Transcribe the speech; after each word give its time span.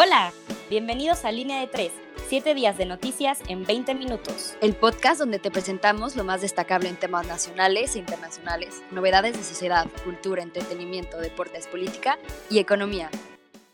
Hola, 0.00 0.32
bienvenidos 0.70 1.24
a 1.24 1.32
Línea 1.32 1.58
de 1.58 1.66
3, 1.66 1.90
7 2.28 2.54
días 2.54 2.78
de 2.78 2.86
noticias 2.86 3.40
en 3.48 3.64
20 3.64 3.96
minutos. 3.96 4.54
El 4.60 4.76
podcast 4.76 5.18
donde 5.18 5.40
te 5.40 5.50
presentamos 5.50 6.14
lo 6.14 6.22
más 6.22 6.40
destacable 6.40 6.88
en 6.88 6.94
temas 6.94 7.26
nacionales 7.26 7.96
e 7.96 7.98
internacionales, 7.98 8.80
novedades 8.92 9.36
de 9.36 9.42
sociedad, 9.42 9.88
cultura, 10.04 10.44
entretenimiento, 10.44 11.18
deportes, 11.18 11.66
política 11.66 12.16
y 12.48 12.60
economía. 12.60 13.10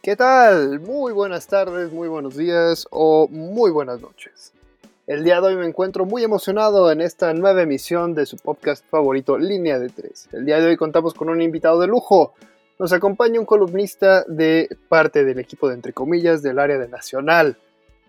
¿Qué 0.00 0.16
tal? 0.16 0.80
Muy 0.80 1.12
buenas 1.12 1.46
tardes, 1.46 1.92
muy 1.92 2.08
buenos 2.08 2.38
días 2.38 2.86
o 2.90 3.28
muy 3.28 3.70
buenas 3.70 4.00
noches. 4.00 4.54
El 5.06 5.24
día 5.24 5.42
de 5.42 5.48
hoy 5.48 5.56
me 5.56 5.66
encuentro 5.66 6.06
muy 6.06 6.24
emocionado 6.24 6.90
en 6.90 7.02
esta 7.02 7.34
nueva 7.34 7.60
emisión 7.60 8.14
de 8.14 8.24
su 8.24 8.38
podcast 8.38 8.82
favorito 8.88 9.36
Línea 9.36 9.78
de 9.78 9.90
3. 9.90 10.28
El 10.32 10.46
día 10.46 10.58
de 10.58 10.68
hoy 10.68 10.78
contamos 10.78 11.12
con 11.12 11.28
un 11.28 11.42
invitado 11.42 11.80
de 11.80 11.86
lujo, 11.86 12.32
nos 12.78 12.92
acompaña 12.92 13.40
un 13.40 13.46
columnista 13.46 14.24
de 14.24 14.76
parte 14.88 15.24
del 15.24 15.38
equipo 15.38 15.68
de 15.68 15.74
entre 15.74 15.92
comillas 15.92 16.42
del 16.42 16.58
área 16.58 16.78
de 16.78 16.88
Nacional. 16.88 17.56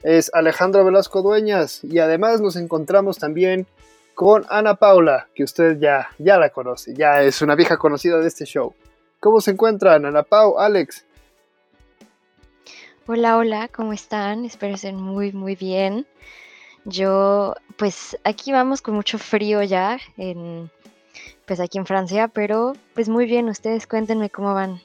Es 0.03 0.31
Alejandro 0.33 0.83
Velasco 0.83 1.21
Dueñas 1.21 1.83
y 1.83 1.99
además 1.99 2.41
nos 2.41 2.55
encontramos 2.55 3.17
también 3.17 3.67
con 4.13 4.45
Ana 4.49 4.75
Paula, 4.75 5.27
que 5.35 5.43
usted 5.43 5.77
ya, 5.79 6.09
ya 6.17 6.37
la 6.37 6.49
conoce, 6.49 6.93
ya 6.93 7.21
es 7.21 7.41
una 7.41 7.55
vieja 7.55 7.77
conocida 7.77 8.17
de 8.19 8.27
este 8.27 8.45
show. 8.45 8.73
¿Cómo 9.19 9.41
se 9.41 9.51
encuentran 9.51 10.05
Ana 10.05 10.23
Pau, 10.23 10.57
Alex? 10.57 11.05
Hola, 13.07 13.37
hola, 13.37 13.67
¿cómo 13.67 13.93
están? 13.93 14.45
Espero 14.45 14.75
estén 14.75 14.95
muy, 14.95 15.31
muy 15.31 15.55
bien. 15.55 16.07
Yo, 16.85 17.55
pues 17.77 18.17
aquí 18.23 18.51
vamos 18.51 18.81
con 18.81 18.95
mucho 18.95 19.17
frío 19.17 19.61
ya 19.63 19.99
en, 20.17 20.69
pues 21.45 21.59
aquí 21.59 21.77
en 21.77 21.85
Francia, 21.85 22.27
pero 22.27 22.73
pues 22.93 23.09
muy 23.09 23.25
bien, 23.25 23.49
ustedes 23.49 23.87
cuéntenme 23.87 24.29
cómo 24.29 24.53
van. 24.53 24.81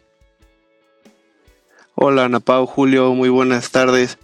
Hola 1.94 2.24
Ana 2.24 2.40
Pau, 2.40 2.66
Julio, 2.66 3.14
muy 3.14 3.28
buenas 3.28 3.70
tardes. 3.70 4.18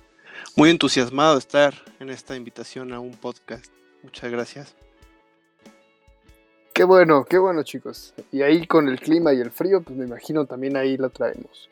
Muy 0.57 0.71
entusiasmado 0.71 1.35
de 1.35 1.41
estar 1.41 1.75
en 2.01 2.11
esta 2.11 2.35
invitación 2.37 2.93
a 2.93 3.01
un 3.01 3.13
podcast. 3.13 3.67
Muchas 4.03 4.31
gracias. 4.31 4.75
Qué 6.73 6.85
bueno, 6.85 7.25
qué 7.25 7.39
bueno 7.39 7.63
chicos. 7.63 8.13
Y 8.31 8.43
ahí 8.43 8.67
con 8.67 8.89
el 8.89 9.01
clima 9.01 9.33
y 9.33 9.41
el 9.41 9.51
frío, 9.51 9.83
pues 9.83 9.97
me 9.97 10.05
imagino 10.05 10.45
también 10.45 10.77
ahí 10.77 10.99
lo 10.99 11.09
traemos. 11.09 11.71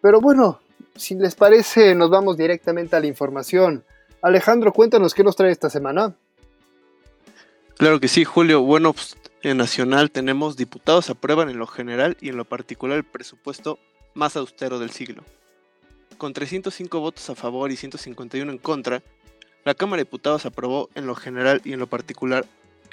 Pero 0.00 0.22
bueno, 0.22 0.58
si 0.96 1.16
les 1.16 1.34
parece, 1.34 1.94
nos 1.94 2.08
vamos 2.08 2.38
directamente 2.38 2.96
a 2.96 3.00
la 3.00 3.06
información. 3.06 3.84
Alejandro, 4.22 4.72
cuéntanos 4.72 5.12
qué 5.12 5.22
nos 5.22 5.36
trae 5.36 5.50
esta 5.50 5.68
semana. 5.68 6.14
Claro 7.76 8.00
que 8.00 8.08
sí, 8.08 8.24
Julio. 8.24 8.62
Bueno, 8.62 8.94
pues, 8.94 9.17
Nacional 9.44 10.10
tenemos 10.10 10.56
diputados 10.56 11.10
aprueban 11.10 11.48
en 11.48 11.58
lo 11.58 11.66
general 11.66 12.16
y 12.20 12.28
en 12.28 12.36
lo 12.36 12.44
particular 12.44 12.98
el 12.98 13.04
presupuesto 13.04 13.78
más 14.14 14.36
austero 14.36 14.78
del 14.78 14.90
siglo. 14.90 15.22
Con 16.18 16.32
305 16.32 16.98
votos 17.00 17.30
a 17.30 17.36
favor 17.36 17.70
y 17.70 17.76
151 17.76 18.50
en 18.50 18.58
contra, 18.58 19.02
la 19.64 19.74
Cámara 19.74 19.98
de 19.98 20.04
Diputados 20.04 20.44
aprobó 20.44 20.90
en 20.96 21.06
lo 21.06 21.14
general 21.14 21.60
y 21.64 21.72
en 21.72 21.78
lo 21.78 21.86
particular 21.86 22.46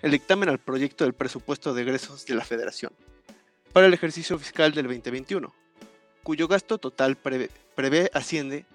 el 0.04 0.12
dictamen 0.12 0.50
al 0.50 0.60
proyecto 0.60 1.04
del 1.04 1.14
presupuesto 1.14 1.74
de 1.74 1.82
egresos 1.82 2.26
de 2.26 2.36
la 2.36 2.46
Federación 2.46 2.92
para 3.74 3.88
el 3.88 3.94
ejercicio 3.94 4.38
fiscal 4.38 4.72
del 4.72 4.86
2021, 4.86 5.54
cuyo 6.24 6.48
gasto 6.48 6.78
total 6.78 7.18
prevé, 7.18 7.50
prevé 7.76 8.10
asciende 8.14 8.66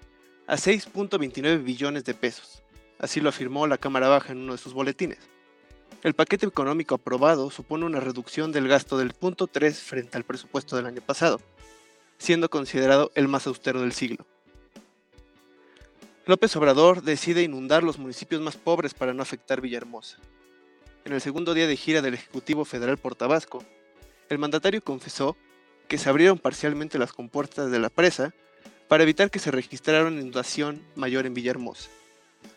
a 0.45 0.57
6.29 0.57 1.63
billones 1.63 2.03
de 2.03 2.13
pesos. 2.13 2.61
Así 2.99 3.19
lo 3.19 3.29
afirmó 3.29 3.65
la 3.65 3.77
Cámara 3.77 4.09
Baja 4.09 4.33
en 4.33 4.39
uno 4.39 4.51
de 4.51 4.57
sus 4.59 4.73
boletines. 4.73 5.17
El 6.03 6.15
paquete 6.15 6.47
económico 6.47 6.95
aprobado 6.95 7.51
supone 7.51 7.85
una 7.85 7.99
reducción 7.99 8.51
del 8.51 8.67
gasto 8.67 8.97
del 8.97 9.13
punto 9.13 9.45
3 9.45 9.79
frente 9.79 10.17
al 10.17 10.23
presupuesto 10.23 10.75
del 10.75 10.87
año 10.87 10.99
pasado, 11.01 11.39
siendo 12.17 12.49
considerado 12.49 13.11
el 13.13 13.27
más 13.27 13.45
austero 13.45 13.81
del 13.81 13.91
siglo. 13.91 14.25
López 16.25 16.55
Obrador 16.55 17.03
decide 17.03 17.43
inundar 17.43 17.83
los 17.83 17.99
municipios 17.99 18.41
más 18.41 18.57
pobres 18.57 18.95
para 18.95 19.13
no 19.13 19.21
afectar 19.21 19.61
Villahermosa. 19.61 20.17
En 21.05 21.13
el 21.13 21.21
segundo 21.21 21.53
día 21.53 21.67
de 21.67 21.77
gira 21.77 22.01
del 22.01 22.15
Ejecutivo 22.15 22.65
Federal 22.65 22.97
por 22.97 23.13
Tabasco, 23.13 23.63
el 24.29 24.39
mandatario 24.39 24.83
confesó 24.83 25.37
que 25.87 25.99
se 25.99 26.09
abrieron 26.09 26.39
parcialmente 26.39 26.97
las 26.97 27.13
compuertas 27.13 27.69
de 27.69 27.77
la 27.77 27.89
presa 27.89 28.33
para 28.87 29.03
evitar 29.03 29.29
que 29.29 29.37
se 29.37 29.51
registrara 29.51 30.07
una 30.07 30.19
inundación 30.19 30.81
mayor 30.95 31.27
en 31.27 31.35
Villahermosa 31.35 31.91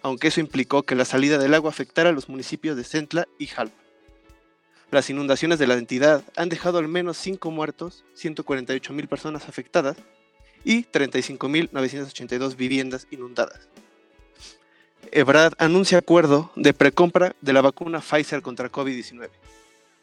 aunque 0.02 0.28
eso 0.28 0.40
implicó 0.40 0.82
que 0.82 0.94
la 0.94 1.04
salida 1.04 1.38
del 1.38 1.54
agua 1.54 1.70
afectara 1.70 2.10
a 2.10 2.12
los 2.12 2.28
municipios 2.28 2.76
de 2.76 2.84
Centla 2.84 3.26
y 3.38 3.46
Jalpa. 3.46 3.76
Las 4.90 5.10
inundaciones 5.10 5.58
de 5.58 5.66
la 5.66 5.74
entidad 5.74 6.22
han 6.36 6.48
dejado 6.48 6.78
al 6.78 6.88
menos 6.88 7.16
5 7.16 7.50
muertos, 7.50 8.04
148.000 8.16 9.08
personas 9.08 9.48
afectadas 9.48 9.96
y 10.62 10.84
35.982 10.84 12.56
viviendas 12.56 13.06
inundadas. 13.10 13.68
Ebrad 15.10 15.52
anuncia 15.58 15.98
acuerdo 15.98 16.50
de 16.56 16.74
precompra 16.74 17.34
de 17.40 17.52
la 17.52 17.60
vacuna 17.60 18.00
Pfizer 18.00 18.42
contra 18.42 18.70
COVID-19. 18.70 19.30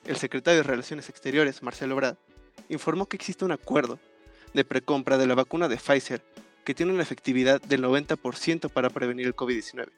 El 0.06 0.18
secretario 0.18 0.62
de 0.62 0.68
Relaciones 0.68 1.10
Exteriores, 1.10 1.64
Marcelo 1.64 1.94
Ebrard, 1.94 2.18
informó 2.70 3.06
que 3.06 3.18
existe 3.18 3.46
un 3.46 3.52
acuerdo 3.52 4.00
de 4.54 4.66
precompra 4.66 5.18
de 5.18 5.28
la 5.28 5.36
vacuna 5.36 5.68
de 5.68 5.78
Pfizer 5.78 6.22
que 6.72 6.76
tiene 6.76 6.94
una 6.94 7.04
efectividad 7.04 7.62
del 7.62 7.84
90% 7.84 8.70
para 8.70 8.90
prevenir 8.90 9.28
el 9.28 9.36
COVID-19. 9.36 9.90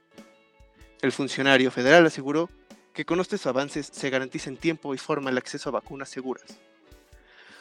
El 1.03 1.11
funcionario 1.11 1.69
federal 1.69 2.03
aseguró 2.03 2.49
que 2.93 3.05
con 3.05 3.19
estos 3.19 3.45
avances 3.45 3.91
se 3.93 4.09
garantiza 4.09 4.49
en 4.49 4.57
tiempo 4.57 4.95
y 4.95 4.97
forma 4.97 5.29
el 5.29 5.37
acceso 5.37 5.69
a 5.69 5.73
vacunas 5.73 6.09
seguras. 6.09 6.45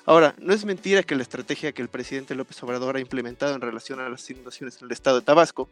Ahora, 0.07 0.35
no 0.39 0.55
es 0.55 0.65
mentira 0.65 1.03
que 1.03 1.15
la 1.15 1.21
estrategia 1.21 1.73
que 1.73 1.83
el 1.83 1.91
presidente 1.91 2.35
López 2.35 2.63
Obrador 2.63 2.97
ha 2.97 3.01
implementado 3.01 3.55
en 3.55 3.61
relación 3.61 4.01
a 4.01 4.09
las 4.09 4.31
inundaciones 4.31 4.81
en 4.81 4.87
el 4.87 4.93
estado 4.93 5.21
de 5.21 5.27
Tabasco 5.27 5.69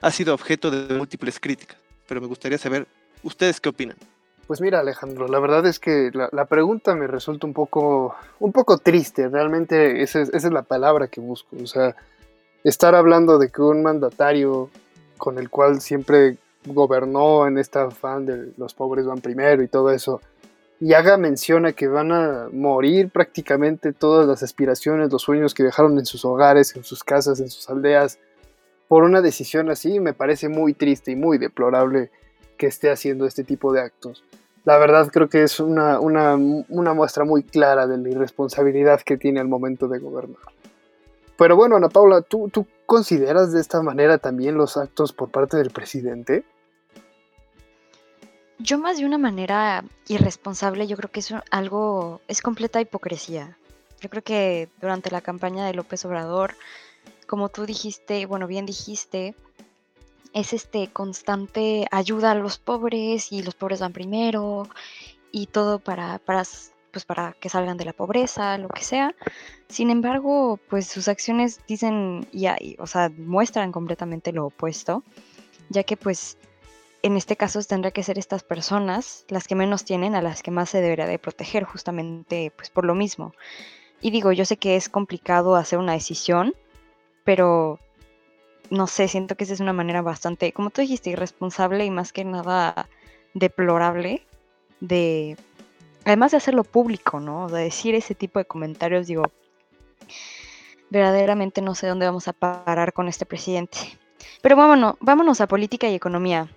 ha 0.00 0.10
sido 0.10 0.32
objeto 0.32 0.70
de 0.70 0.94
múltiples 0.94 1.38
críticas, 1.38 1.76
pero 2.06 2.22
me 2.22 2.26
gustaría 2.26 2.56
saber, 2.56 2.86
¿ustedes 3.22 3.60
qué 3.60 3.68
opinan? 3.68 3.98
Pues 4.46 4.62
mira 4.62 4.80
Alejandro, 4.80 5.28
la 5.28 5.40
verdad 5.40 5.66
es 5.66 5.78
que 5.78 6.10
la, 6.14 6.44
pregunta 6.46 6.94
me 6.94 7.06
resulta 7.06 7.46
un 7.46 7.52
poco, 7.52 8.16
un 8.40 8.52
poco 8.52 8.78
triste, 8.78 9.28
realmente 9.28 10.02
esa 10.02 10.22
es, 10.22 10.30
esa 10.30 10.46
es 10.46 10.54
la 10.54 10.62
palabra 10.62 11.08
que 11.08 11.20
busco, 11.20 11.54
o 11.62 11.66
sea, 11.66 11.94
estar 12.64 12.94
hablando 12.94 13.38
de 13.38 13.50
que 13.50 13.62
un 13.62 13.82
mandatario 13.82 14.70
con 15.16 15.38
el 15.38 15.50
cual 15.50 15.80
siempre 15.80 16.38
gobernó 16.64 17.46
en 17.46 17.58
esta 17.58 17.84
afán 17.84 18.26
de 18.26 18.52
los 18.56 18.74
pobres 18.74 19.06
van 19.06 19.20
primero 19.20 19.62
y 19.62 19.68
todo 19.68 19.90
eso, 19.90 20.20
y 20.80 20.92
haga 20.92 21.16
mención 21.16 21.66
a 21.66 21.72
que 21.72 21.88
van 21.88 22.12
a 22.12 22.48
morir 22.52 23.10
prácticamente 23.10 23.92
todas 23.92 24.26
las 24.26 24.42
aspiraciones, 24.42 25.10
los 25.10 25.22
sueños 25.22 25.54
que 25.54 25.64
dejaron 25.64 25.98
en 25.98 26.06
sus 26.06 26.24
hogares, 26.24 26.76
en 26.76 26.84
sus 26.84 27.02
casas, 27.02 27.40
en 27.40 27.50
sus 27.50 27.68
aldeas, 27.68 28.18
por 28.86 29.02
una 29.02 29.20
decisión 29.20 29.70
así, 29.70 30.00
me 30.00 30.14
parece 30.14 30.48
muy 30.48 30.74
triste 30.74 31.10
y 31.10 31.16
muy 31.16 31.36
deplorable 31.38 32.10
que 32.56 32.66
esté 32.66 32.90
haciendo 32.90 33.26
este 33.26 33.44
tipo 33.44 33.72
de 33.72 33.82
actos. 33.82 34.24
La 34.64 34.78
verdad 34.78 35.10
creo 35.12 35.28
que 35.28 35.42
es 35.42 35.60
una, 35.60 36.00
una, 36.00 36.36
una 36.36 36.94
muestra 36.94 37.24
muy 37.24 37.42
clara 37.42 37.86
de 37.86 37.98
la 37.98 38.08
irresponsabilidad 38.08 39.00
que 39.02 39.16
tiene 39.16 39.40
al 39.40 39.48
momento 39.48 39.88
de 39.88 39.98
gobernar. 39.98 40.38
Pero 41.38 41.54
bueno, 41.54 41.76
Ana 41.76 41.88
Paula, 41.88 42.20
¿tú, 42.20 42.50
¿tú 42.52 42.66
consideras 42.84 43.52
de 43.52 43.60
esta 43.60 43.80
manera 43.80 44.18
también 44.18 44.56
los 44.56 44.76
actos 44.76 45.12
por 45.12 45.30
parte 45.30 45.56
del 45.56 45.70
presidente? 45.70 46.44
Yo 48.58 48.76
más 48.76 48.98
de 48.98 49.06
una 49.06 49.18
manera 49.18 49.84
irresponsable, 50.08 50.88
yo 50.88 50.96
creo 50.96 51.12
que 51.12 51.20
es 51.20 51.32
algo, 51.52 52.20
es 52.26 52.42
completa 52.42 52.80
hipocresía. 52.80 53.56
Yo 54.00 54.10
creo 54.10 54.24
que 54.24 54.68
durante 54.80 55.12
la 55.12 55.20
campaña 55.20 55.64
de 55.64 55.74
López 55.74 56.04
Obrador, 56.04 56.54
como 57.28 57.50
tú 57.50 57.66
dijiste, 57.66 58.26
bueno, 58.26 58.48
bien 58.48 58.66
dijiste, 58.66 59.36
es 60.32 60.52
este 60.52 60.88
constante 60.88 61.86
ayuda 61.92 62.32
a 62.32 62.34
los 62.34 62.58
pobres 62.58 63.30
y 63.30 63.44
los 63.44 63.54
pobres 63.54 63.78
van 63.78 63.92
primero 63.92 64.68
y 65.30 65.46
todo 65.46 65.78
para, 65.78 66.18
para 66.18 66.42
pues 66.90 67.04
para 67.04 67.34
que 67.34 67.48
salgan 67.48 67.76
de 67.76 67.84
la 67.84 67.92
pobreza, 67.92 68.58
lo 68.58 68.68
que 68.68 68.82
sea. 68.82 69.14
Sin 69.68 69.90
embargo, 69.90 70.58
pues 70.68 70.86
sus 70.86 71.08
acciones 71.08 71.60
dicen, 71.66 72.26
y, 72.32 72.46
o 72.78 72.86
sea, 72.86 73.10
muestran 73.16 73.72
completamente 73.72 74.32
lo 74.32 74.46
opuesto, 74.46 75.02
ya 75.68 75.82
que 75.82 75.96
pues 75.96 76.38
en 77.02 77.16
este 77.16 77.36
caso 77.36 77.62
tendrá 77.62 77.90
que 77.90 78.02
ser 78.02 78.18
estas 78.18 78.42
personas 78.42 79.24
las 79.28 79.46
que 79.46 79.54
menos 79.54 79.84
tienen 79.84 80.14
a 80.14 80.22
las 80.22 80.42
que 80.42 80.50
más 80.50 80.70
se 80.70 80.80
debería 80.80 81.06
de 81.06 81.18
proteger 81.18 81.64
justamente 81.64 82.52
pues 82.56 82.70
por 82.70 82.84
lo 82.84 82.94
mismo. 82.94 83.32
Y 84.00 84.10
digo, 84.10 84.32
yo 84.32 84.44
sé 84.44 84.56
que 84.56 84.76
es 84.76 84.88
complicado 84.88 85.56
hacer 85.56 85.78
una 85.78 85.92
decisión, 85.92 86.54
pero 87.24 87.78
no 88.70 88.86
sé, 88.86 89.08
siento 89.08 89.36
que 89.36 89.44
esa 89.44 89.54
es 89.54 89.60
una 89.60 89.72
manera 89.72 90.02
bastante, 90.02 90.52
como 90.52 90.70
tú 90.70 90.80
dijiste, 90.80 91.10
irresponsable 91.10 91.84
y 91.84 91.90
más 91.90 92.12
que 92.12 92.24
nada 92.24 92.88
deplorable 93.34 94.22
de 94.80 95.36
además 96.08 96.30
de 96.30 96.38
hacerlo 96.38 96.64
público, 96.64 97.20
¿no? 97.20 97.48
De 97.48 97.64
decir 97.64 97.94
ese 97.94 98.14
tipo 98.14 98.38
de 98.38 98.46
comentarios, 98.46 99.06
digo, 99.06 99.24
verdaderamente 100.90 101.60
no 101.60 101.74
sé 101.74 101.86
dónde 101.86 102.06
vamos 102.06 102.28
a 102.28 102.32
parar 102.32 102.94
con 102.94 103.08
este 103.08 103.26
presidente. 103.26 103.78
Pero 104.40 104.56
vámonos, 104.56 104.94
vámonos 105.00 105.40
a 105.42 105.46
política 105.46 105.88
y 105.88 105.94
economía. 105.94 106.48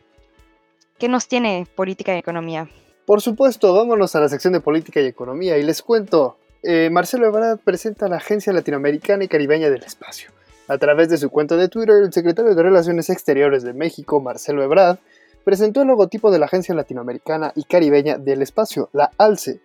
¿Qué 0.98 1.10
nos 1.10 1.28
tiene 1.28 1.68
política 1.76 2.16
y 2.16 2.20
economía? 2.20 2.70
Por 3.06 3.22
supuesto, 3.22 3.74
vámonos 3.74 4.16
a 4.16 4.22
la 4.22 4.30
sección 4.30 4.54
de 4.54 4.62
política 4.62 5.02
y 5.02 5.08
economía 5.08 5.58
y 5.58 5.64
les 5.64 5.82
cuento. 5.82 6.38
Eh, 6.64 6.90
Marcelo 6.90 7.28
Ebrard 7.28 7.60
presenta 7.60 8.08
la 8.08 8.18
Agencia 8.18 8.54
Latinoamericana 8.54 9.26
y 9.26 9.28
Caribeña 9.28 9.70
del 9.70 9.84
Espacio. 9.84 10.32
A 10.70 10.78
través 10.78 11.10
de 11.10 11.18
su 11.18 11.30
cuenta 11.30 11.58
de 11.58 11.68
Twitter, 11.68 11.96
el 12.02 12.14
secretario 12.14 12.56
de 12.56 12.64
Relaciones 12.64 13.10
Exteriores 13.10 13.64
de 13.64 13.74
México, 13.74 14.22
Marcelo 14.22 14.64
Ebrard, 14.64 15.00
presentó 15.44 15.82
el 15.82 15.88
logotipo 15.88 16.32
de 16.32 16.40
la 16.40 16.46
Agencia 16.46 16.76
Latinoamericana 16.76 17.52
y 17.56 17.64
Caribeña 17.64 18.18
del 18.18 18.42
Espacio, 18.42 18.90
la 18.94 19.12
ALCE. 19.18 19.62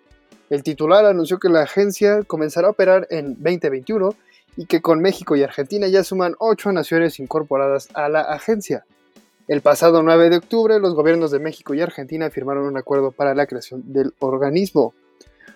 El 0.48 0.62
titular 0.62 1.04
anunció 1.04 1.38
que 1.38 1.48
la 1.48 1.62
agencia 1.62 2.22
comenzará 2.22 2.68
a 2.68 2.70
operar 2.70 3.06
en 3.10 3.34
2021 3.34 4.14
y 4.56 4.66
que 4.66 4.80
con 4.80 5.00
México 5.00 5.36
y 5.36 5.42
Argentina 5.42 5.86
ya 5.88 6.04
suman 6.04 6.34
ocho 6.38 6.72
naciones 6.72 7.18
incorporadas 7.18 7.88
a 7.94 8.08
la 8.08 8.20
agencia. 8.20 8.84
El 9.48 9.60
pasado 9.60 10.02
9 10.02 10.30
de 10.30 10.36
octubre, 10.38 10.80
los 10.80 10.94
gobiernos 10.94 11.30
de 11.30 11.38
México 11.38 11.74
y 11.74 11.80
Argentina 11.80 12.30
firmaron 12.30 12.64
un 12.64 12.76
acuerdo 12.76 13.12
para 13.12 13.34
la 13.34 13.46
creación 13.46 13.82
del 13.92 14.12
organismo. 14.18 14.94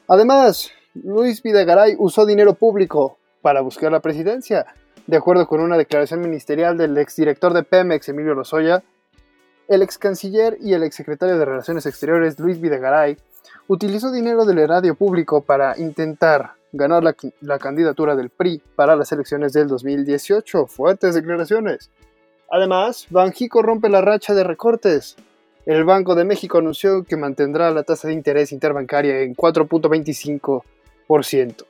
Además, 0.07 0.71
Luis 0.95 1.43
Videgaray 1.43 1.97
usó 1.99 2.27
dinero 2.27 2.55
público 2.55 3.19
para 3.43 3.61
buscar 3.61 3.91
la 3.91 4.01
presidencia. 4.01 4.67
De 5.07 5.17
acuerdo 5.17 5.47
con 5.47 5.61
una 5.61 5.79
declaración 5.79 6.21
ministerial 6.21 6.77
del 6.77 6.97
exdirector 6.99 7.53
de 7.53 7.63
Pemex, 7.63 8.09
Emilio 8.09 8.35
Lozoya, 8.35 8.83
el 9.71 9.81
ex 9.83 9.97
canciller 9.99 10.57
y 10.61 10.75
el 10.75 10.83
exsecretario 10.83 11.39
de 11.39 11.45
Relaciones 11.45 11.87
Exteriores, 11.87 12.41
Luis 12.41 12.61
Videgaray, 12.61 13.17
utilizó 13.69 14.11
dinero 14.11 14.45
del 14.45 14.59
erario 14.59 14.97
público 14.97 15.43
para 15.43 15.79
intentar 15.79 16.55
ganar 16.73 17.05
la, 17.05 17.15
la, 17.41 17.61
candidatura 17.61 18.17
del 18.17 18.31
PRI 18.31 18.61
para 18.75 18.97
las 18.97 19.13
elecciones 19.13 19.53
del 19.53 19.69
2018. 19.69 20.67
Fuertes 20.67 21.15
declaraciones. 21.15 21.89
Además, 22.51 23.07
Banjico 23.11 23.63
rompe 23.63 23.89
la 23.89 24.01
racha 24.01 24.35
de 24.35 24.43
recortes. 24.43 25.15
El 25.67 25.85
Banco 25.85 26.17
de 26.17 26.25
México 26.25 26.59
anunció 26.59 27.05
que 27.05 27.17
mantendrá 27.17 27.71
la 27.71 27.85
tasa 27.85 28.09
de 28.09 28.15
interés 28.15 28.51
interbancaria 28.51 29.21
en 29.21 29.37
4.25%. 29.37 31.65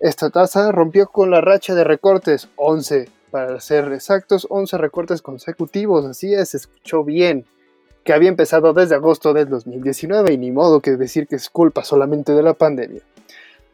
Esta 0.00 0.28
tasa 0.28 0.70
rompió 0.70 1.06
con 1.06 1.30
la 1.30 1.40
racha 1.40 1.74
de 1.74 1.84
recortes, 1.84 2.50
11, 2.56 3.08
para 3.30 3.60
ser 3.60 3.92
exactos, 3.92 4.46
11 4.50 4.78
recortes 4.78 5.22
consecutivos, 5.22 6.04
así 6.04 6.34
es, 6.34 6.54
escuchó 6.54 7.04
bien, 7.04 7.46
que 8.04 8.12
había 8.12 8.28
empezado 8.28 8.72
desde 8.72 8.94
agosto 8.94 9.34
del 9.34 9.48
2019 9.48 10.32
y 10.32 10.38
ni 10.38 10.50
modo 10.50 10.80
que 10.80 10.96
decir 10.96 11.26
que 11.26 11.36
es 11.36 11.50
culpa 11.50 11.84
solamente 11.84 12.32
de 12.32 12.42
la 12.42 12.54
pandemia. 12.54 13.02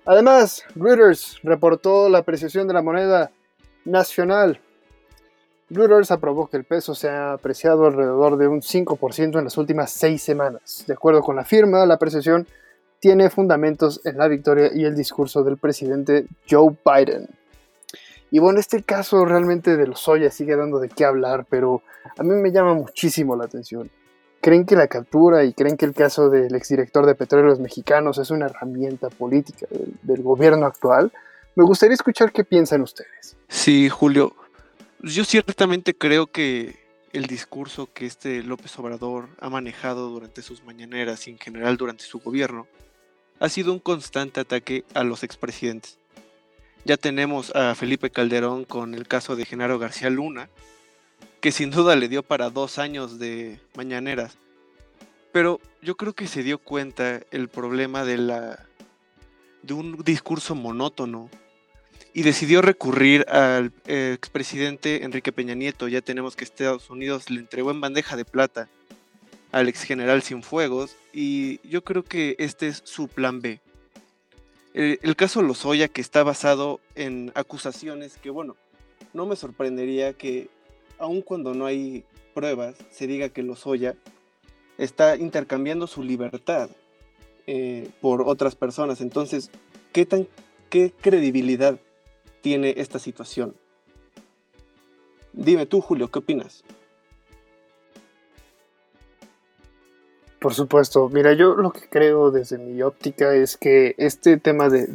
Además, 0.07 0.65
Reuters 0.75 1.39
reportó 1.43 2.09
la 2.09 2.19
apreciación 2.19 2.69
de 2.69 2.75
la 2.75 2.83
moneda 2.83 3.31
nacional. 3.85 4.61
Reuters 5.71 6.11
aprobó 6.11 6.49
que 6.49 6.59
el 6.59 6.65
peso 6.65 6.95
se 6.95 7.09
ha 7.09 7.33
apreciado 7.33 7.87
alrededor 7.87 8.37
de 8.37 8.49
un 8.49 8.61
5% 8.61 9.39
en 9.39 9.45
las 9.45 9.57
últimas 9.57 9.91
seis 9.91 10.23
semanas. 10.23 10.85
De 10.87 10.93
acuerdo 10.93 11.23
con 11.23 11.37
la 11.37 11.45
firma, 11.45 11.87
la 11.87 11.95
apreciación 11.95 12.47
tiene 13.01 13.31
fundamentos 13.31 14.01
en 14.05 14.19
la 14.19 14.29
victoria 14.29 14.71
y 14.75 14.85
el 14.85 14.95
discurso 14.95 15.43
del 15.43 15.59
presidente 15.59 16.27
Joe 16.49 16.75
Biden. 16.85 17.29
Y 18.31 18.39
bueno, 18.39 18.59
este 18.59 18.83
caso 18.83 19.25
realmente 19.25 19.77
de 19.77 19.87
los 19.87 20.01
Soya 20.01 20.31
sigue 20.31 20.57
dando 20.57 20.81
de 20.81 20.89
qué 20.89 21.05
hablar, 21.05 21.47
pero 21.49 21.83
a 22.19 22.23
mí 22.23 22.35
me 22.35 22.51
llama 22.51 22.75
muchísimo 22.75 23.37
la 23.37 23.45
atención 23.45 23.91
creen 24.45 24.67
que 24.67 24.77
la 24.77 24.89
captura 24.89 25.43
y 25.43 25.55
creen 25.55 25.79
que 25.79 25.87
el 25.87 25.95
caso 25.95 26.29
del 26.29 26.55
exdirector 26.55 27.07
de 27.07 27.15
Petróleos 27.15 27.61
Mexicanos 27.61 28.19
es 28.19 28.31
una 28.31 28.45
herramienta 28.45 29.09
política 29.09 29.67
del, 30.03 30.23
gobierno 30.23 30.67
actual. 30.67 31.11
Me 31.57 31.65
gustaría 31.65 31.95
escuchar 31.95 32.31
qué 32.31 32.45
piensan 32.45 32.83
ustedes. 32.83 33.39
Sí, 33.49 33.89
Julio. 33.89 34.37
Yo 35.01 35.25
ciertamente 35.25 35.97
creo 35.97 36.27
que 36.27 36.77
el 37.15 37.25
discurso 37.25 37.89
que 37.95 38.05
este 38.05 38.43
López 38.43 38.79
Obrador 38.79 39.31
ha 39.41 39.49
manejado 39.49 40.11
durante 40.11 40.43
sus 40.43 40.63
mañaneras 40.63 41.27
y 41.27 41.31
en 41.31 41.39
general 41.39 41.79
durante 41.79 42.05
su 42.05 42.19
gobierno 42.19 42.67
ha 43.41 43.49
sido 43.49 43.73
un 43.73 43.81
constante 43.81 44.41
ataque 44.41 44.85
a 44.93 45.05
los 45.05 45.23
expresidentes. 45.23 45.99
Ya 46.87 46.99
tenemos 46.99 47.51
a 47.57 47.75
Felipe 47.75 48.11
Calderón 48.11 48.65
con 48.65 48.95
el 48.95 49.09
caso 49.09 49.37
de 49.37 49.47
Genaro 49.47 49.79
García 49.79 50.11
Luna, 50.11 50.51
que 51.41 51.51
sin 51.51 51.71
duda 51.71 51.97
le 51.97 52.09
dio 52.09 52.23
para 52.23 52.51
dos 52.51 52.79
años 52.79 53.19
de 53.19 53.59
mañaneras. 53.75 54.37
Pero 55.33 55.61
yo 55.81 55.97
creo 55.97 56.13
que 56.13 56.27
se 56.27 56.43
dio 56.43 56.59
cuenta 56.59 57.23
el 57.31 57.49
problema 57.49 58.05
de 58.05 58.19
la 58.19 58.67
de 59.63 59.73
un 59.73 60.05
discurso 60.05 60.55
monótono 60.55 61.31
y 62.13 62.23
decidió 62.23 62.61
recurrir 62.61 63.25
al 63.31 63.73
expresidente 63.87 65.05
Enrique 65.05 65.33
Peña 65.33 65.55
Nieto. 65.55 65.89
Ya 65.89 66.03
tenemos 66.03 66.37
que 66.37 66.45
Estados 66.45 66.91
Unidos 66.91 67.31
le 67.31 67.41
entregó 67.41 67.71
en 67.71 67.81
bandeja 67.81 68.15
de 68.15 68.27
plata 68.27 68.69
al 69.53 69.69
ex 69.69 69.85
general 69.85 70.23
Cienfuegos 70.23 70.97
y 71.15 71.67
yo 71.67 71.83
creo 71.83 72.05
que 72.05 72.37
este 72.39 72.69
es 72.69 72.83
su 72.85 73.09
plan 73.09 73.41
B. 73.41 73.61
El, 74.75 74.99
el 75.03 75.17
caso 75.17 75.41
Lozoya 75.41 75.89
que 75.89 76.01
está 76.01 76.23
basado 76.23 76.81
en 76.95 77.33
acusaciones 77.35 78.19
que 78.19 78.29
bueno, 78.31 78.57
no 79.15 79.25
me 79.25 79.37
sorprendería 79.37 80.13
que 80.13 80.51
aun 80.99 81.23
cuando 81.23 81.55
no 81.55 81.67
hay 81.67 82.05
pruebas, 82.35 82.77
se 82.91 83.07
diga 83.07 83.29
que 83.29 83.43
Lozoya 83.43 83.97
está 84.77 85.17
intercambiando 85.17 85.87
su 85.87 86.03
libertad 86.03 86.69
eh, 87.47 87.91
por 88.01 88.23
otras 88.23 88.57
personas. 88.57 89.01
Entonces, 89.01 89.51
¿qué, 89.93 90.05
tan, 90.07 90.27
¿qué 90.71 90.93
credibilidad 90.93 91.79
tiene 92.41 92.75
esta 92.77 92.99
situación? 92.99 93.55
Dime 95.33 95.67
tú, 95.67 95.81
Julio, 95.81 96.11
¿qué 96.11 96.19
opinas? 96.19 96.65
Por 100.45 100.53
supuesto, 100.53 101.09
mira, 101.09 101.33
yo 101.33 101.55
lo 101.55 101.73
que 101.73 101.89
creo 101.89 102.31
desde 102.31 102.59
mi 102.59 102.83
óptica 102.83 103.35
es 103.35 103.57
que 103.57 103.95
este 103.97 104.37
tema 104.37 104.69
de, 104.69 104.87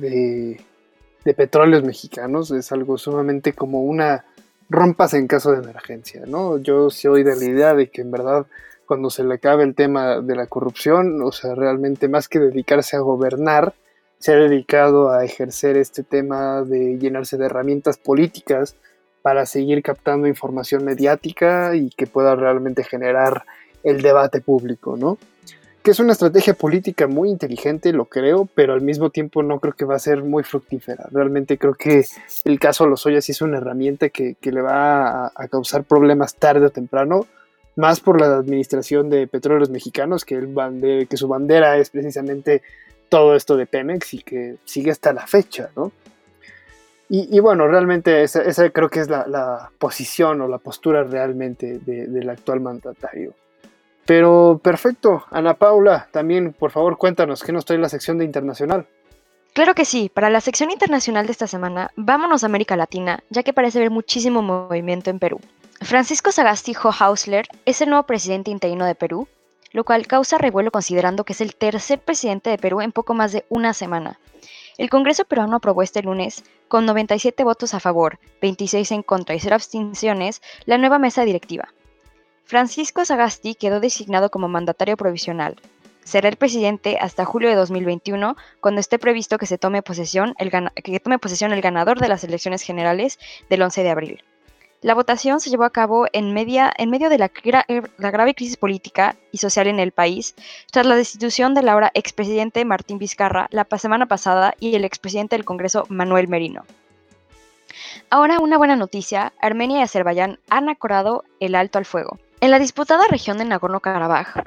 de 1.25 1.33
petróleos 1.33 1.83
mexicanos 1.83 2.51
es 2.51 2.71
algo 2.71 2.99
sumamente 2.99 3.53
como 3.53 3.81
una 3.81 4.25
rompas 4.69 5.15
en 5.15 5.25
caso 5.25 5.51
de 5.51 5.57
emergencia, 5.57 6.21
¿no? 6.27 6.59
Yo 6.59 6.91
soy 6.91 7.23
de 7.23 7.35
la 7.35 7.45
idea 7.45 7.73
de 7.73 7.89
que 7.89 8.01
en 8.01 8.11
verdad 8.11 8.45
cuando 8.85 9.09
se 9.09 9.23
le 9.23 9.33
acabe 9.33 9.63
el 9.63 9.73
tema 9.73 10.21
de 10.21 10.35
la 10.35 10.45
corrupción, 10.45 11.19
o 11.23 11.31
sea, 11.31 11.55
realmente 11.55 12.07
más 12.07 12.27
que 12.27 12.37
dedicarse 12.37 12.95
a 12.95 12.99
gobernar, 12.99 13.73
se 14.19 14.33
ha 14.33 14.35
dedicado 14.35 15.09
a 15.09 15.25
ejercer 15.25 15.77
este 15.77 16.03
tema 16.03 16.61
de 16.61 16.99
llenarse 16.99 17.37
de 17.37 17.47
herramientas 17.47 17.97
políticas 17.97 18.75
para 19.23 19.47
seguir 19.47 19.81
captando 19.81 20.27
información 20.27 20.85
mediática 20.85 21.75
y 21.75 21.89
que 21.89 22.05
pueda 22.05 22.35
realmente 22.35 22.83
generar 22.83 23.45
el 23.83 24.01
debate 24.01 24.41
público, 24.41 24.97
¿no? 24.97 25.17
que 25.83 25.91
es 25.91 25.99
una 25.99 26.11
estrategia 26.11 26.53
política 26.53 27.07
muy 27.07 27.29
inteligente, 27.29 27.93
lo 27.93 28.05
creo, 28.05 28.47
pero 28.53 28.73
al 28.73 28.81
mismo 28.81 29.09
tiempo 29.11 29.43
no 29.43 29.59
creo 29.59 29.73
que 29.73 29.85
va 29.85 29.95
a 29.95 29.99
ser 29.99 30.23
muy 30.23 30.43
fructífera. 30.43 31.07
Realmente 31.11 31.57
creo 31.57 31.73
que 31.73 32.05
el 32.43 32.59
caso 32.59 32.83
de 32.83 32.89
los 32.89 33.05
Lozoya 33.05 33.21
sí 33.21 33.31
es 33.31 33.41
una 33.41 33.57
herramienta 33.57 34.09
que, 34.09 34.35
le 34.41 34.61
va 34.61 35.27
a, 35.27 35.47
causar 35.49 35.85
problemas 35.85 36.35
tarde 36.35 36.65
o 36.65 36.69
temprano, 36.69 37.27
más 37.77 38.01
por 38.01 38.19
la 38.19 38.35
administración 38.35 39.09
de 39.09 39.27
petróleos 39.27 39.69
mexicanos, 39.69 40.25
que 40.25 41.07
su 41.13 41.27
bandera 41.29 41.77
es 41.77 41.89
precisamente 41.91 42.61
todo 43.07 43.35
esto 43.35 43.55
de 43.55 43.65
Pemex 43.65 44.13
y 44.13 44.21
que 44.21 44.57
sigue 44.65 44.91
hasta 44.91 45.13
la 45.13 45.27
fecha, 45.27 45.69
¿no? 45.75 45.91
Y, 47.11 47.39
bueno, 47.39 47.67
realmente 47.67 48.21
esa, 48.21 48.69
creo 48.69 48.87
que 48.87 48.99
es 48.99 49.09
la, 49.09 49.71
posición 49.79 50.41
o 50.41 50.47
la 50.47 50.59
postura 50.59 51.03
realmente 51.03 51.79
del 51.79 52.29
actual 52.29 52.59
mandatario. 52.59 53.33
Pero 54.09 54.59
perfecto, 54.63 55.25
Ana 55.29 55.53
Paula, 55.53 56.07
también 56.11 56.51
por 56.53 56.71
favor 56.71 56.97
cuéntanos 56.97 57.43
qué 57.43 57.51
nos 57.51 57.63
trae 57.63 57.77
la 57.77 57.89
sección 57.89 58.17
de 58.17 58.25
internacional. 58.25 58.87
Claro 59.53 59.75
que 59.75 59.85
sí, 59.85 60.09
para 60.11 60.31
la 60.31 60.41
sección 60.41 60.71
internacional 60.71 61.27
de 61.27 61.31
esta 61.31 61.45
semana, 61.45 61.91
vámonos 61.95 62.41
a 62.41 62.47
América 62.47 62.75
Latina, 62.75 63.19
ya 63.29 63.43
que 63.43 63.53
parece 63.53 63.77
haber 63.77 63.91
muchísimo 63.91 64.41
movimiento 64.41 65.11
en 65.11 65.19
Perú. 65.19 65.39
Francisco 65.81 66.31
Sagasti 66.31 66.75
Hausler 66.75 67.45
es 67.65 67.81
el 67.81 67.89
nuevo 67.89 68.07
presidente 68.07 68.49
interino 68.49 68.83
de 68.85 68.95
Perú, 68.95 69.27
lo 69.73 69.83
cual 69.83 70.07
causa 70.07 70.39
revuelo 70.39 70.71
considerando 70.71 71.23
que 71.23 71.33
es 71.33 71.41
el 71.41 71.53
tercer 71.53 71.99
presidente 71.99 72.49
de 72.49 72.57
Perú 72.57 72.81
en 72.81 72.91
poco 72.91 73.13
más 73.13 73.31
de 73.31 73.45
una 73.47 73.75
semana. 73.75 74.19
El 74.79 74.89
Congreso 74.89 75.25
peruano 75.25 75.57
aprobó 75.57 75.83
este 75.83 76.01
lunes, 76.01 76.43
con 76.67 76.87
97 76.87 77.43
votos 77.43 77.75
a 77.75 77.79
favor, 77.79 78.17
26 78.41 78.91
en 78.91 79.03
contra 79.03 79.35
y 79.35 79.39
0 79.39 79.53
abstenciones, 79.53 80.41
la 80.65 80.79
nueva 80.79 80.97
mesa 80.97 81.25
directiva. 81.25 81.69
Francisco 82.49 83.05
Sagasti 83.05 83.53
quedó 83.53 83.79
designado 83.79 84.31
como 84.31 84.47
mandatario 84.47 84.97
provisional. 84.97 85.55
Será 86.03 86.29
el 86.29 86.35
presidente 86.35 86.97
hasta 86.99 87.23
julio 87.23 87.47
de 87.47 87.53
2021, 87.53 88.35
cuando 88.59 88.81
esté 88.81 88.97
previsto 88.97 89.37
que, 89.37 89.45
se 89.45 89.59
tome, 89.59 89.83
posesión 89.83 90.33
el 90.39 90.49
que 90.49 90.99
tome 90.99 91.19
posesión 91.19 91.53
el 91.53 91.61
ganador 91.61 91.99
de 91.99 92.07
las 92.07 92.23
elecciones 92.23 92.63
generales 92.63 93.19
del 93.51 93.61
11 93.61 93.83
de 93.83 93.89
abril. 93.91 94.23
La 94.81 94.95
votación 94.95 95.39
se 95.41 95.51
llevó 95.51 95.63
a 95.63 95.69
cabo 95.69 96.07
en, 96.11 96.33
media, 96.33 96.73
en 96.75 96.89
medio 96.89 97.09
de 97.09 97.19
la, 97.19 97.29
grave 97.99 98.33
crisis 98.33 98.57
política 98.57 99.15
y 99.31 99.37
social 99.37 99.67
en 99.67 99.79
el 99.79 99.91
país, 99.91 100.33
tras 100.71 100.87
la 100.87 100.95
destitución 100.95 101.53
del 101.53 101.69
ahora 101.69 101.91
expresidente 101.93 102.65
Martín 102.65 102.97
Vizcarra 102.97 103.47
la 103.51 103.67
semana 103.77 104.07
pasada 104.07 104.55
y 104.59 104.73
el 104.73 104.85
expresidente 104.85 105.35
del 105.35 105.45
Congreso 105.45 105.85
Manuel 105.89 106.27
Merino. 106.27 106.65
Ahora 108.09 108.39
una 108.39 108.57
buena 108.57 108.75
noticia, 108.75 109.33
Armenia 109.39 109.77
y 109.77 109.81
Azerbaiyán 109.83 110.39
han 110.49 110.67
acordado 110.67 111.25
el 111.39 111.53
alto 111.53 111.77
al 111.77 111.85
fuego. 111.85 112.17
En 112.41 112.51
la 112.51 112.59
disputada 112.59 113.05
región 113.09 113.37
de 113.37 113.43
Nagorno-Karabaj, 113.43 114.43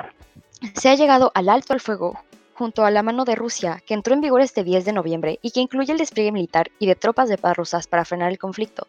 se 0.74 0.88
ha 0.88 0.94
llegado 0.94 1.30
al 1.34 1.50
alto 1.50 1.74
al 1.74 1.80
fuego 1.80 2.18
junto 2.54 2.86
a 2.86 2.90
la 2.90 3.02
mano 3.02 3.26
de 3.26 3.34
Rusia, 3.34 3.82
que 3.86 3.92
entró 3.92 4.14
en 4.14 4.22
vigor 4.22 4.40
este 4.40 4.64
10 4.64 4.86
de 4.86 4.94
noviembre 4.94 5.38
y 5.42 5.50
que 5.50 5.60
incluye 5.60 5.92
el 5.92 5.98
despliegue 5.98 6.32
militar 6.32 6.70
y 6.78 6.86
de 6.86 6.94
tropas 6.94 7.28
de 7.28 7.36
paz 7.36 7.54
rusas 7.54 7.86
para 7.86 8.06
frenar 8.06 8.30
el 8.30 8.38
conflicto. 8.38 8.86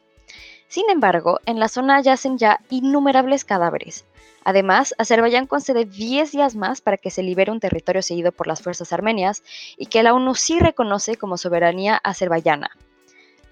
Sin 0.70 0.90
embargo, 0.90 1.42
en 1.46 1.60
la 1.60 1.68
zona 1.68 2.02
yacen 2.02 2.38
ya 2.38 2.62
innumerables 2.70 3.44
cadáveres. 3.44 4.06
Además, 4.46 4.96
Azerbaiyán 4.98 5.48
concede 5.48 5.84
10 5.84 6.32
días 6.32 6.56
más 6.56 6.80
para 6.80 6.98
que 6.98 7.12
se 7.12 7.24
libere 7.24 7.52
un 7.52 7.60
territorio 7.60 8.02
seguido 8.02 8.32
por 8.32 8.48
las 8.48 8.62
fuerzas 8.62 8.94
armenias 8.94 9.44
y 9.78 9.88
que 9.88 10.02
la 10.04 10.14
ONU 10.14 10.34
sí 10.34 10.60
reconoce 10.60 11.18
como 11.18 11.38
soberanía 11.38 12.00
azerbaiyana. 12.06 12.72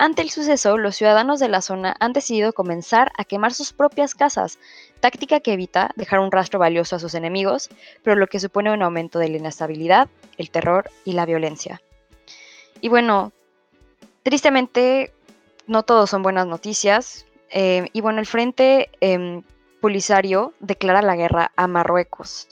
Ante 0.02 0.24
el 0.24 0.32
suceso, 0.32 0.80
los 0.80 0.96
ciudadanos 0.96 1.40
de 1.40 1.48
la 1.48 1.62
zona 1.62 1.96
han 2.00 2.12
decidido 2.12 2.54
comenzar 2.54 3.12
a 3.20 3.24
quemar 3.24 3.54
sus 3.54 3.72
propias 3.72 4.16
casas, 4.16 4.58
táctica 5.00 5.42
que 5.42 5.54
evita 5.54 5.92
dejar 5.96 6.22
un 6.22 6.32
rastro 6.32 6.58
valioso 6.58 6.96
a 6.96 7.00
sus 7.00 7.14
enemigos, 7.14 7.70
pero 8.02 8.16
lo 8.16 8.26
que 8.26 8.40
supone 8.40 8.74
un 8.74 8.82
aumento 8.82 9.20
de 9.20 9.30
la 9.30 9.38
inestabilidad, 9.38 10.10
el 10.40 10.50
terror 10.50 10.90
y 11.06 11.12
la 11.12 11.28
violencia. 11.28 11.84
Y 12.82 12.90
bueno, 12.90 13.32
tristemente 14.24 15.14
no 15.68 15.84
todos 15.84 16.10
son 16.10 16.24
buenas 16.24 16.48
noticias. 16.48 17.28
Eh, 17.52 17.88
y 17.94 18.02
bueno, 18.02 18.22
el 18.22 18.26
Frente 18.26 18.90
em, 19.02 19.44
Polisario 19.82 20.56
declara 20.62 21.04
la 21.04 21.16
guerra 21.16 21.52
a 21.56 21.68
Marruecos. 21.68 22.48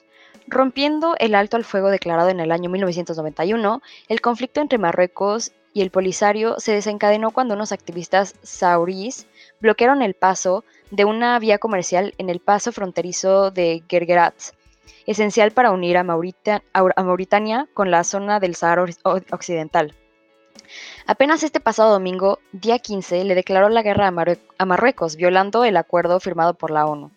Rompiendo 0.46 1.16
el 1.18 1.34
alto 1.34 1.58
al 1.58 1.66
fuego 1.66 1.90
declarado 1.90 2.30
en 2.30 2.42
el 2.42 2.52
año 2.52 2.70
1991, 2.70 3.82
el 4.08 4.22
conflicto 4.22 4.62
entre 4.62 4.78
Marruecos 4.78 5.52
y 5.74 5.82
el 5.82 5.92
Polisario 5.92 6.60
se 6.60 6.74
desencadenó 6.74 7.32
cuando 7.32 7.54
unos 7.54 7.72
activistas 7.72 8.36
saurís 8.42 9.28
bloquearon 9.60 10.02
el 10.02 10.14
paso 10.14 10.64
de 10.92 11.06
una 11.06 11.38
vía 11.40 11.58
comercial 11.58 12.14
en 12.18 12.30
el 12.30 12.40
paso 12.40 12.72
fronterizo 12.72 13.52
de 13.52 13.84
Gergerat, 13.88 14.34
esencial 15.06 15.52
para 15.52 15.72
unir 15.72 15.98
a, 15.98 16.04
Mauritania 16.04 17.68
con 17.74 17.92
la 17.92 18.04
zona 18.04 18.40
del 18.40 18.56
Sahara 18.56 18.86
Occidental. 19.32 19.96
Apenas 21.08 21.44
este 21.44 21.60
pasado 21.60 21.92
domingo, 21.92 22.40
día 22.52 22.80
15, 22.80 23.24
le 23.24 23.36
declaró 23.36 23.70
la 23.70 23.82
guerra 23.82 24.08
a, 24.08 24.66
Marruecos, 24.66 25.16
violando 25.16 25.66
el 25.66 25.78
acuerdo 25.78 26.20
firmado 26.20 26.54
por 26.54 26.72
la 26.72 26.86
ONU. 26.86 27.12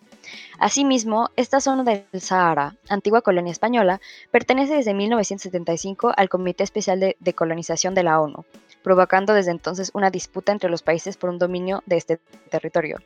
Asimismo, 0.58 1.30
esta 1.36 1.60
zona 1.60 1.84
del 1.84 2.20
Sahara, 2.20 2.76
antigua 2.88 3.22
colonia 3.22 3.52
española, 3.52 4.00
pertenece 4.30 4.74
desde 4.74 4.94
1975 4.94 6.12
al 6.16 6.28
Comité 6.28 6.64
Especial 6.64 7.00
de, 7.00 7.34
Colonización 7.34 7.94
de 7.94 8.02
la 8.02 8.20
ONU, 8.20 8.44
provocando 8.82 9.34
desde 9.34 9.50
entonces 9.50 9.90
una 9.94 10.10
disputa 10.10 10.52
entre 10.52 10.70
los 10.70 10.82
países 10.82 11.16
por 11.16 11.30
un 11.30 11.38
dominio 11.38 11.82
de 11.86 11.96
este 11.96 12.20
territorio. 12.50 12.98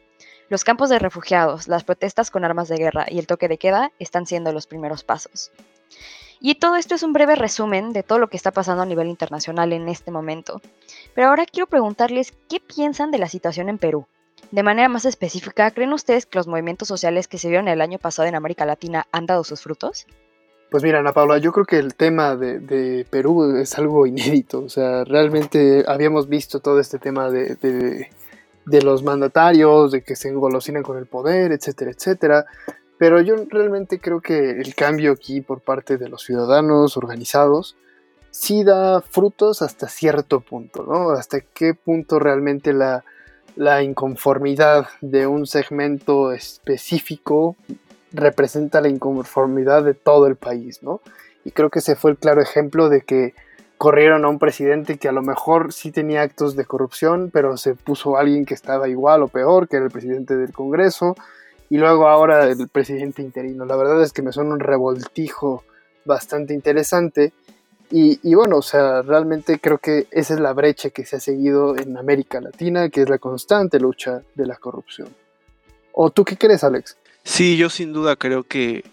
Los 0.48 0.64
campos 0.64 0.90
de 0.90 0.98
refugiados, 0.98 1.66
las 1.68 1.84
protestas 1.84 2.30
con 2.30 2.44
armas 2.44 2.68
de 2.68 2.76
guerra 2.76 3.06
y 3.08 3.18
el 3.18 3.26
toque 3.26 3.48
de 3.48 3.58
queda 3.58 3.92
están 3.98 4.26
siendo 4.26 4.52
los 4.52 4.66
primeros 4.66 5.02
pasos. 5.02 5.50
Y 6.40 6.56
todo 6.56 6.76
esto 6.76 6.94
es 6.94 7.02
un 7.02 7.12
breve 7.12 7.34
resumen 7.34 7.92
de 7.92 8.02
todo 8.02 8.18
lo 8.18 8.28
que 8.28 8.36
está 8.36 8.50
pasando 8.50 8.82
a 8.82 8.86
nivel 8.86 9.08
internacional 9.08 9.72
en 9.72 9.88
este 9.88 10.10
momento. 10.10 10.60
Pero 11.14 11.28
ahora 11.28 11.46
quiero 11.46 11.66
preguntarles 11.66 12.34
qué 12.48 12.60
piensan 12.60 13.10
de 13.10 13.18
la 13.18 13.28
situación 13.28 13.68
en 13.68 13.78
Perú. 13.78 14.06
De 14.50 14.62
manera 14.62 14.88
más 14.88 15.04
específica, 15.04 15.70
¿creen 15.70 15.92
ustedes 15.92 16.26
que 16.26 16.38
los 16.38 16.46
movimientos 16.46 16.88
sociales 16.88 17.28
que 17.28 17.38
se 17.38 17.48
vieron 17.48 17.68
el 17.68 17.80
año 17.80 17.98
pasado 17.98 18.28
en 18.28 18.34
América 18.34 18.64
Latina 18.64 19.06
han 19.12 19.26
dado 19.26 19.44
sus 19.44 19.62
frutos? 19.62 20.06
Pues 20.70 20.82
mira, 20.82 20.98
Ana 20.98 21.12
Paula, 21.12 21.38
yo 21.38 21.52
creo 21.52 21.64
que 21.64 21.78
el 21.78 21.94
tema 21.94 22.36
de, 22.36 23.06
Perú 23.10 23.56
es 23.56 23.78
algo 23.78 24.06
inédito. 24.06 24.62
O 24.62 24.68
sea, 24.68 25.04
realmente 25.04 25.84
habíamos 25.86 26.28
visto 26.28 26.60
todo 26.60 26.80
este 26.80 26.98
tema 26.98 27.30
de, 27.30 27.56
de 28.66 28.82
los 28.82 29.02
mandatarios, 29.02 29.92
de 29.92 30.02
que 30.02 30.16
se 30.16 30.28
engolosinan 30.28 30.82
con 30.82 30.98
el 30.98 31.06
poder, 31.06 31.52
etcétera, 31.52 31.92
etcétera. 31.92 32.46
Pero 32.98 33.20
yo 33.20 33.36
realmente 33.48 34.00
creo 34.00 34.20
que 34.20 34.50
el 34.50 34.74
cambio 34.74 35.12
aquí 35.12 35.40
por 35.40 35.60
parte 35.60 35.98
de 35.98 36.08
los 36.08 36.22
ciudadanos 36.22 36.96
organizados 36.96 37.76
sí 38.30 38.64
da 38.64 39.00
frutos 39.02 39.62
hasta 39.62 39.88
cierto 39.88 40.40
punto, 40.40 40.82
¿no? 40.82 41.10
Hasta 41.10 41.40
qué 41.40 41.74
punto 41.74 42.18
realmente 42.18 42.72
la, 42.72 43.04
la 43.56 43.82
inconformidad 43.82 44.88
de 45.00 45.26
un 45.26 45.46
segmento 45.46 46.32
específico 46.32 47.56
representa 48.12 48.80
la 48.80 48.88
inconformidad 48.88 49.82
de 49.82 49.94
todo 49.94 50.26
el 50.26 50.36
país, 50.36 50.82
¿no? 50.82 51.00
Y 51.44 51.50
creo 51.50 51.70
que 51.70 51.80
ese 51.80 51.96
fue 51.96 52.12
el 52.12 52.18
claro 52.18 52.42
ejemplo 52.42 52.88
de 52.88 53.00
que 53.02 53.34
corrieron 53.78 54.24
a 54.24 54.28
un 54.28 54.38
presidente 54.38 54.98
que 54.98 55.08
a 55.08 55.12
lo 55.12 55.22
mejor 55.22 55.72
sí 55.72 55.90
tenía 55.90 56.22
actos 56.22 56.56
de 56.56 56.64
corrupción, 56.64 57.30
pero 57.32 57.56
se 57.56 57.74
puso 57.74 58.16
alguien 58.16 58.44
que 58.44 58.54
estaba 58.54 58.88
igual 58.88 59.22
o 59.22 59.28
peor, 59.28 59.68
que 59.68 59.76
era 59.76 59.86
el 59.86 59.90
presidente 59.92 60.36
del 60.36 60.52
Congreso, 60.52 61.14
y 61.68 61.78
luego 61.78 62.08
ahora 62.08 62.44
el 62.44 62.68
presidente 62.68 63.22
interino. 63.22 63.64
La 63.64 63.76
verdad 63.76 64.02
es 64.02 64.12
que 64.12 64.22
me 64.22 64.32
suena 64.32 64.54
un 64.54 64.60
revoltijo 64.60 65.64
bastante 66.04 66.54
interesante. 66.54 67.32
Y, 67.90 68.34
bueno, 68.34 68.58
o 68.58 68.62
sea, 68.62 69.02
realmente 69.02 69.60
creo 69.60 69.78
que 69.78 70.06
esa 70.10 70.34
es 70.34 70.40
la 70.40 70.52
brecha 70.52 70.90
que 70.90 71.06
se 71.06 71.16
ha 71.16 71.20
seguido 71.20 71.76
en 71.76 71.96
América 71.96 72.40
Latina, 72.40 72.88
que 72.88 73.02
es 73.02 73.08
la 73.08 73.18
constante 73.18 73.78
lucha 73.78 74.22
de 74.34 74.46
la 74.46 74.56
corrupción. 74.56 75.08
¿O 75.92 76.10
tú 76.10 76.24
qué 76.24 76.36
crees, 76.36 76.64
Alex? 76.64 76.96
Sí, 77.22 77.56
yo 77.56 77.70
sin 77.70 77.92
duda 77.92 78.16
creo 78.16 78.42
que 78.42 78.84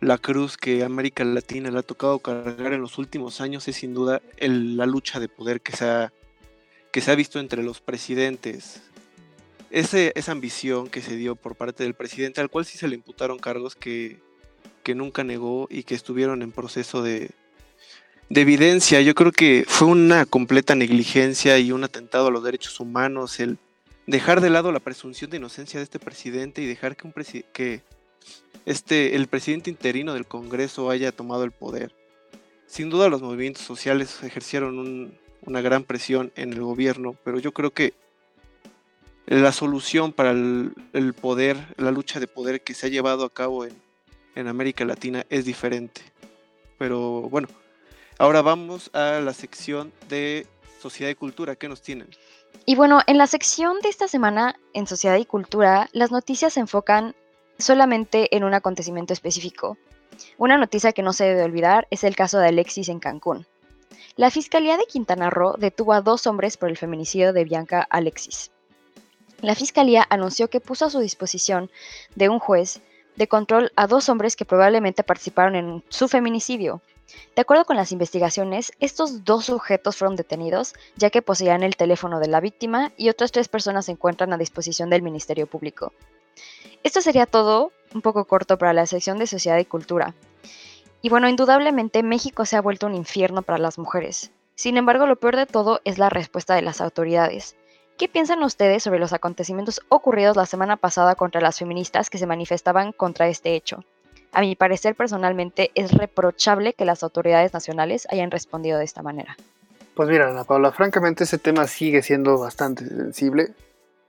la 0.00 0.18
cruz 0.18 0.56
que 0.56 0.82
América 0.82 1.24
Latina 1.24 1.70
le 1.70 1.78
ha 1.78 1.82
tocado 1.82 2.18
cargar 2.18 2.72
en 2.72 2.80
los 2.80 2.98
últimos 2.98 3.40
años 3.40 3.68
es 3.68 3.76
sin 3.76 3.94
duda 3.94 4.20
la 4.40 4.86
lucha 4.86 5.20
de 5.20 5.28
poder 5.28 5.60
que 5.60 5.76
se 5.76 5.84
ha, 5.84 6.12
que 6.90 7.00
se 7.00 7.12
ha 7.12 7.14
visto 7.14 7.38
entre 7.38 7.62
los 7.62 7.80
presidentes 7.80 8.82
esa 9.70 10.32
ambición 10.32 10.88
que 10.88 11.00
se 11.00 11.16
dio 11.16 11.36
por 11.36 11.54
parte 11.54 11.84
del 11.84 11.94
presidente, 11.94 12.40
al 12.40 12.50
cual 12.50 12.64
sí 12.64 12.76
se 12.76 12.88
le 12.88 12.96
imputaron 12.96 13.38
cargos 13.38 13.76
que, 13.76 14.18
nunca 14.92 15.22
negó 15.22 15.68
y 15.70 15.84
que 15.84 15.94
estuvieron 15.94 16.42
en 16.42 16.50
proceso 16.50 17.00
de, 17.00 17.30
de 18.30 18.40
evidencia. 18.40 19.00
Yo 19.02 19.14
creo 19.14 19.32
que 19.32 19.64
fue 19.66 19.88
una 19.88 20.24
completa 20.24 20.74
negligencia 20.74 21.58
y 21.58 21.72
un 21.72 21.84
atentado 21.84 22.28
a 22.28 22.30
los 22.30 22.44
derechos 22.44 22.80
humanos 22.80 23.40
el 23.40 23.58
dejar 24.06 24.40
de 24.40 24.50
lado 24.50 24.72
la 24.72 24.80
presunción 24.80 25.30
de 25.30 25.36
inocencia 25.36 25.78
de 25.78 25.84
este 25.84 25.98
presidente 25.98 26.62
y 26.62 26.66
dejar 26.66 26.96
que, 26.96 27.82
este, 28.64 29.16
el 29.16 29.26
presidente 29.26 29.68
interino 29.68 30.14
del 30.14 30.26
Congreso 30.26 30.90
haya 30.90 31.12
tomado 31.12 31.44
el 31.44 31.50
poder. 31.50 31.92
Sin 32.66 32.88
duda 32.88 33.08
los 33.08 33.20
movimientos 33.20 33.64
sociales 33.64 34.22
ejercieron 34.22 35.12
una 35.42 35.60
gran 35.60 35.82
presión 35.82 36.32
en 36.36 36.52
el 36.52 36.60
gobierno, 36.60 37.16
pero 37.24 37.40
yo 37.40 37.52
creo 37.52 37.72
que 37.72 37.94
la 39.26 39.50
solución 39.50 40.12
para 40.12 40.30
el, 40.30 41.14
poder, 41.20 41.56
la 41.76 41.90
lucha 41.90 42.20
de 42.20 42.28
poder 42.28 42.62
que 42.62 42.74
se 42.74 42.86
ha 42.86 42.90
llevado 42.90 43.24
a 43.24 43.30
cabo 43.30 43.64
en 43.64 44.46
América 44.46 44.84
Latina 44.84 45.26
es 45.30 45.44
diferente. 45.44 46.02
Pero 46.78 47.22
bueno, 47.22 47.48
ahora 48.20 48.42
vamos 48.42 48.90
a 48.92 49.18
la 49.20 49.32
sección 49.32 49.92
de 50.08 50.46
Sociedad 50.78 51.10
y 51.10 51.14
Cultura. 51.14 51.56
¿Qué 51.56 51.68
nos 51.68 51.80
tienen? 51.80 52.08
Y 52.66 52.76
bueno, 52.76 53.00
en 53.06 53.16
la 53.16 53.26
sección 53.26 53.80
de 53.82 53.88
esta 53.88 54.08
semana 54.08 54.56
en 54.74 54.86
Sociedad 54.86 55.16
y 55.16 55.24
Cultura, 55.24 55.88
las 55.92 56.12
noticias 56.12 56.52
se 56.52 56.60
enfocan 56.60 57.14
solamente 57.58 58.36
en 58.36 58.44
un 58.44 58.52
acontecimiento 58.52 59.14
específico. 59.14 59.78
Una 60.36 60.58
noticia 60.58 60.92
que 60.92 61.02
no 61.02 61.14
se 61.14 61.24
debe 61.24 61.44
olvidar 61.44 61.88
es 61.90 62.04
el 62.04 62.14
caso 62.14 62.38
de 62.38 62.48
Alexis 62.48 62.90
en 62.90 63.00
Cancún. 63.00 63.46
La 64.16 64.30
Fiscalía 64.30 64.76
de 64.76 64.84
Quintana 64.84 65.30
Roo 65.30 65.54
detuvo 65.56 65.94
a 65.94 66.02
dos 66.02 66.26
hombres 66.26 66.58
por 66.58 66.68
el 66.68 66.76
feminicidio 66.76 67.32
de 67.32 67.44
Bianca 67.44 67.86
Alexis. 67.88 68.50
La 69.40 69.54
Fiscalía 69.54 70.06
anunció 70.10 70.50
que 70.50 70.60
puso 70.60 70.84
a 70.84 70.90
su 70.90 71.00
disposición 71.00 71.70
de 72.16 72.28
un 72.28 72.38
juez 72.38 72.82
de 73.16 73.28
control 73.28 73.72
a 73.76 73.86
dos 73.86 74.10
hombres 74.10 74.36
que 74.36 74.44
probablemente 74.44 75.04
participaron 75.04 75.54
en 75.54 75.84
su 75.88 76.06
feminicidio. 76.06 76.82
De 77.34 77.42
acuerdo 77.42 77.64
con 77.64 77.76
las 77.76 77.92
investigaciones, 77.92 78.72
estos 78.80 79.24
dos 79.24 79.46
sujetos 79.46 79.96
fueron 79.96 80.16
detenidos 80.16 80.74
ya 80.96 81.10
que 81.10 81.22
poseían 81.22 81.62
el 81.62 81.76
teléfono 81.76 82.20
de 82.20 82.28
la 82.28 82.40
víctima 82.40 82.92
y 82.96 83.08
otras 83.08 83.32
tres 83.32 83.48
personas 83.48 83.86
se 83.86 83.92
encuentran 83.92 84.32
a 84.32 84.38
disposición 84.38 84.90
del 84.90 85.02
Ministerio 85.02 85.46
Público. 85.46 85.92
Esto 86.82 87.00
sería 87.00 87.26
todo, 87.26 87.72
un 87.94 88.02
poco 88.02 88.24
corto 88.24 88.58
para 88.58 88.72
la 88.72 88.86
sección 88.86 89.18
de 89.18 89.26
Sociedad 89.26 89.58
y 89.58 89.64
Cultura. 89.64 90.14
Y 91.02 91.08
bueno, 91.08 91.28
indudablemente 91.28 92.02
México 92.02 92.44
se 92.44 92.56
ha 92.56 92.62
vuelto 92.62 92.86
un 92.86 92.94
infierno 92.94 93.42
para 93.42 93.58
las 93.58 93.78
mujeres. 93.78 94.32
Sin 94.54 94.76
embargo, 94.76 95.06
lo 95.06 95.16
peor 95.16 95.36
de 95.36 95.46
todo 95.46 95.80
es 95.84 95.98
la 95.98 96.10
respuesta 96.10 96.54
de 96.54 96.62
las 96.62 96.80
autoridades. 96.80 97.56
¿Qué 97.96 98.08
piensan 98.08 98.42
ustedes 98.42 98.82
sobre 98.82 98.98
los 98.98 99.12
acontecimientos 99.12 99.82
ocurridos 99.88 100.36
la 100.36 100.46
semana 100.46 100.76
pasada 100.76 101.14
contra 101.14 101.40
las 101.40 101.58
feministas 101.58 102.08
que 102.08 102.18
se 102.18 102.26
manifestaban 102.26 102.92
contra 102.92 103.28
este 103.28 103.54
hecho? 103.54 103.84
A 104.32 104.40
mi 104.40 104.54
parecer, 104.54 104.94
personalmente, 104.94 105.70
es 105.74 105.92
reprochable 105.92 106.72
que 106.74 106.84
las 106.84 107.02
autoridades 107.02 107.52
nacionales 107.52 108.06
hayan 108.10 108.30
respondido 108.30 108.78
de 108.78 108.84
esta 108.84 109.02
manera. 109.02 109.36
Pues 109.94 110.08
mira, 110.08 110.30
Ana 110.30 110.44
Paula, 110.44 110.72
francamente 110.72 111.24
ese 111.24 111.38
tema 111.38 111.66
sigue 111.66 112.02
siendo 112.02 112.38
bastante 112.38 112.86
sensible. 112.86 113.52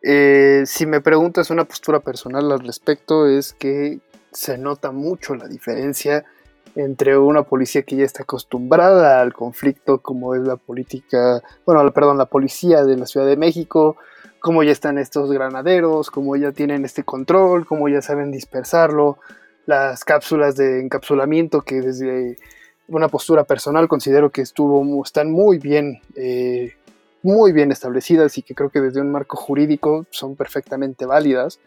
Eh, 0.04 0.63
si 0.66 0.86
me 0.86 1.01
preguntas 1.01 1.50
una 1.50 1.66
postura 1.66 2.00
personal 2.00 2.51
al 2.51 2.60
respecto, 2.60 3.28
es 3.28 3.54
que 3.54 4.00
se 4.32 4.58
nota 4.58 4.92
mucho 4.92 5.36
la 5.36 5.48
diferencia 5.48 6.25
entre 6.75 7.18
una 7.18 7.44
policía 7.44 7.84
que 7.84 7.98
ya 7.98 8.06
está 8.06 8.24
acostumbrada 8.24 9.22
al 9.22 9.34
conflicto, 9.34 10.01
como 10.01 10.36
es 10.36 10.42
la 10.42 10.56
política, 10.56 11.42
bueno, 11.66 11.92
perdón, 11.92 12.18
la 12.18 12.25
policía 12.25 12.84
de 12.86 12.98
la 12.98 13.06
Ciudad 13.06 13.25
de 13.25 13.36
México, 13.36 13.98
como 14.40 14.63
ya 14.63 14.72
están 14.72 14.98
estos 14.98 15.32
granaderos, 15.32 16.10
como 16.10 16.36
ya 16.36 16.51
tienen 16.51 16.86
este 16.86 17.04
control, 17.04 17.66
como 17.66 17.90
ya 17.90 18.01
saben 18.01 18.32
dispersarlo, 18.32 19.18
las 19.65 20.03
cápsulas 20.03 20.56
de 20.56 20.82
encapsulamiento 20.82 21.62
que 21.62 21.82
desde 21.82 22.38
una 22.88 23.08
postura 23.08 23.44
personal 23.44 23.88
considero 23.88 24.32
que 24.32 24.41
estuvo, 24.41 25.03
están 25.03 25.32
muy 25.32 25.60
bien 25.60 26.01
eh, 26.15 26.74
muy 27.24 27.51
bien 27.51 27.72
establecidas 27.72 28.38
y 28.38 28.41
que 28.41 28.56
creo 28.56 28.70
que 28.70 28.82
desde 28.82 29.01
un 29.01 29.12
marco 29.12 29.38
jurídico 29.38 30.06
son 30.10 30.36
perfectamente 30.36 31.06
válidas, 31.06 31.60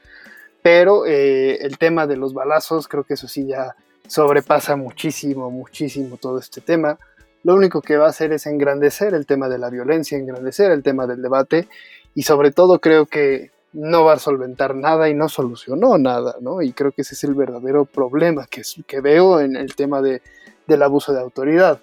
pero 0.63 1.07
eh, 1.07 1.59
el 1.61 1.79
tema 1.79 2.07
de 2.07 2.17
los 2.17 2.35
balazos 2.35 2.89
creo 2.89 3.05
que 3.05 3.15
eso 3.15 3.29
sí 3.29 3.47
ya 3.47 3.77
sobrepasa 4.07 4.77
muchísimo, 4.77 5.51
muchísimo 5.51 6.17
todo 6.17 6.39
este 6.39 6.61
tema. 6.61 6.99
Lo 7.43 7.55
único 7.55 7.83
que 7.83 7.97
va 7.97 8.07
a 8.07 8.11
hacer 8.11 8.33
es 8.33 8.47
engrandecer 8.47 9.15
el 9.15 9.27
tema 9.27 9.49
de 9.49 9.59
la 9.59 9.71
violencia, 9.71 10.19
engrandecer 10.19 10.71
el 10.71 10.83
tema 10.83 11.07
del 11.07 11.23
debate 11.23 11.69
y 12.15 12.23
sobre 12.23 12.51
todo 12.51 12.81
creo 12.81 13.07
que 13.07 13.51
no 13.75 14.05
va 14.05 14.15
a 14.15 14.19
solventar 14.19 14.75
nada 14.75 15.09
y 15.09 15.15
no 15.15 15.29
solucionó 15.29 15.99
nada, 15.99 16.37
¿no? 16.41 16.63
Y 16.63 16.73
creo 16.73 16.93
que 16.93 17.03
ese 17.03 17.15
es 17.15 17.25
el 17.25 17.35
verdadero 17.35 17.85
problema 17.85 18.47
que, 18.47 18.63
que 18.87 19.01
veo 19.01 19.41
en 19.41 19.57
el 19.57 19.75
tema 19.75 20.01
de, 20.01 20.23
del 20.67 20.83
abuso 20.83 21.13
de 21.13 21.21
autoridad. 21.21 21.81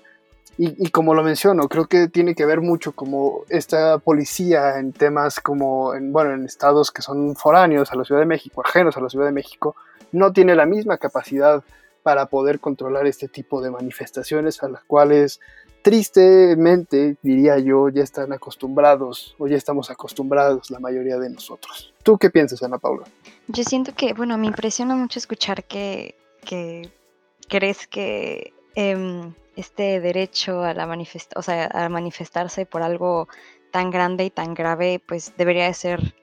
Y, 0.57 0.91
como 0.91 1.15
lo 1.15 1.24
menciono, 1.24 1.67
creo 1.67 1.88
que 1.88 2.07
tiene 2.07 2.36
que 2.36 2.45
ver 2.45 2.62
mucho 2.62 2.91
como 2.91 3.45
esta 3.50 3.98
policía 3.98 4.77
en 4.77 4.93
temas 4.93 5.39
como, 5.39 5.95
en, 5.95 6.13
bueno, 6.13 6.33
en 6.33 6.45
estados 6.45 6.91
que 6.91 7.01
son 7.01 7.36
foráneos 7.36 7.91
a 7.91 7.95
la 7.95 8.03
Ciudad 8.03 8.21
de 8.21 8.27
México, 8.27 8.62
ajenos 8.63 8.95
a 8.95 9.01
la 9.01 9.10
Ciudad 9.10 9.25
de 9.25 9.31
México, 9.31 9.75
no 10.12 10.33
tiene 10.33 10.53
la 10.53 10.67
misma 10.67 10.98
capacidad 10.98 11.63
para 12.03 12.27
poder 12.27 12.60
controlar 12.60 13.07
este 13.07 13.27
tipo 13.27 13.60
de 13.62 13.71
manifestaciones 13.71 14.62
a 14.62 14.69
las 14.69 14.83
cuales 14.83 15.39
tristemente, 15.81 17.17
diría 17.21 17.57
yo, 17.59 17.89
ya 17.89 18.03
están 18.03 18.33
acostumbrados 18.33 19.35
o 19.38 19.47
ya 19.47 19.57
estamos 19.57 19.89
acostumbrados 19.89 20.69
la 20.69 20.79
mayoría 20.79 21.17
de 21.17 21.29
nosotros. 21.29 21.93
¿Tú 22.03 22.17
qué 22.17 22.29
piensas, 22.29 22.61
Ana 22.63 22.77
Paula? 22.77 23.05
Yo 23.47 23.63
siento 23.63 23.93
que, 23.93 24.13
bueno, 24.13 24.38
me 24.38 24.47
impresiona 24.47 24.95
mucho 24.95 25.19
escuchar 25.19 25.63
que, 25.63 26.15
que 26.45 26.91
crees 27.47 27.88
que 27.88 28.53
em, 28.75 29.33
este 29.55 30.00
derecho 30.00 30.63
a 30.63 30.73
la 30.73 30.88
o 31.35 31.41
sea, 31.41 31.69
a 31.73 31.89
manifestarse 31.89 32.65
por 32.65 32.81
algo 32.81 33.27
tan 33.71 33.89
grande 33.89 34.25
y 34.25 34.29
tan 34.29 34.53
grave, 34.53 35.01
pues 35.05 35.33
debería 35.38 35.65
de 35.65 35.73
ser 35.73 36.15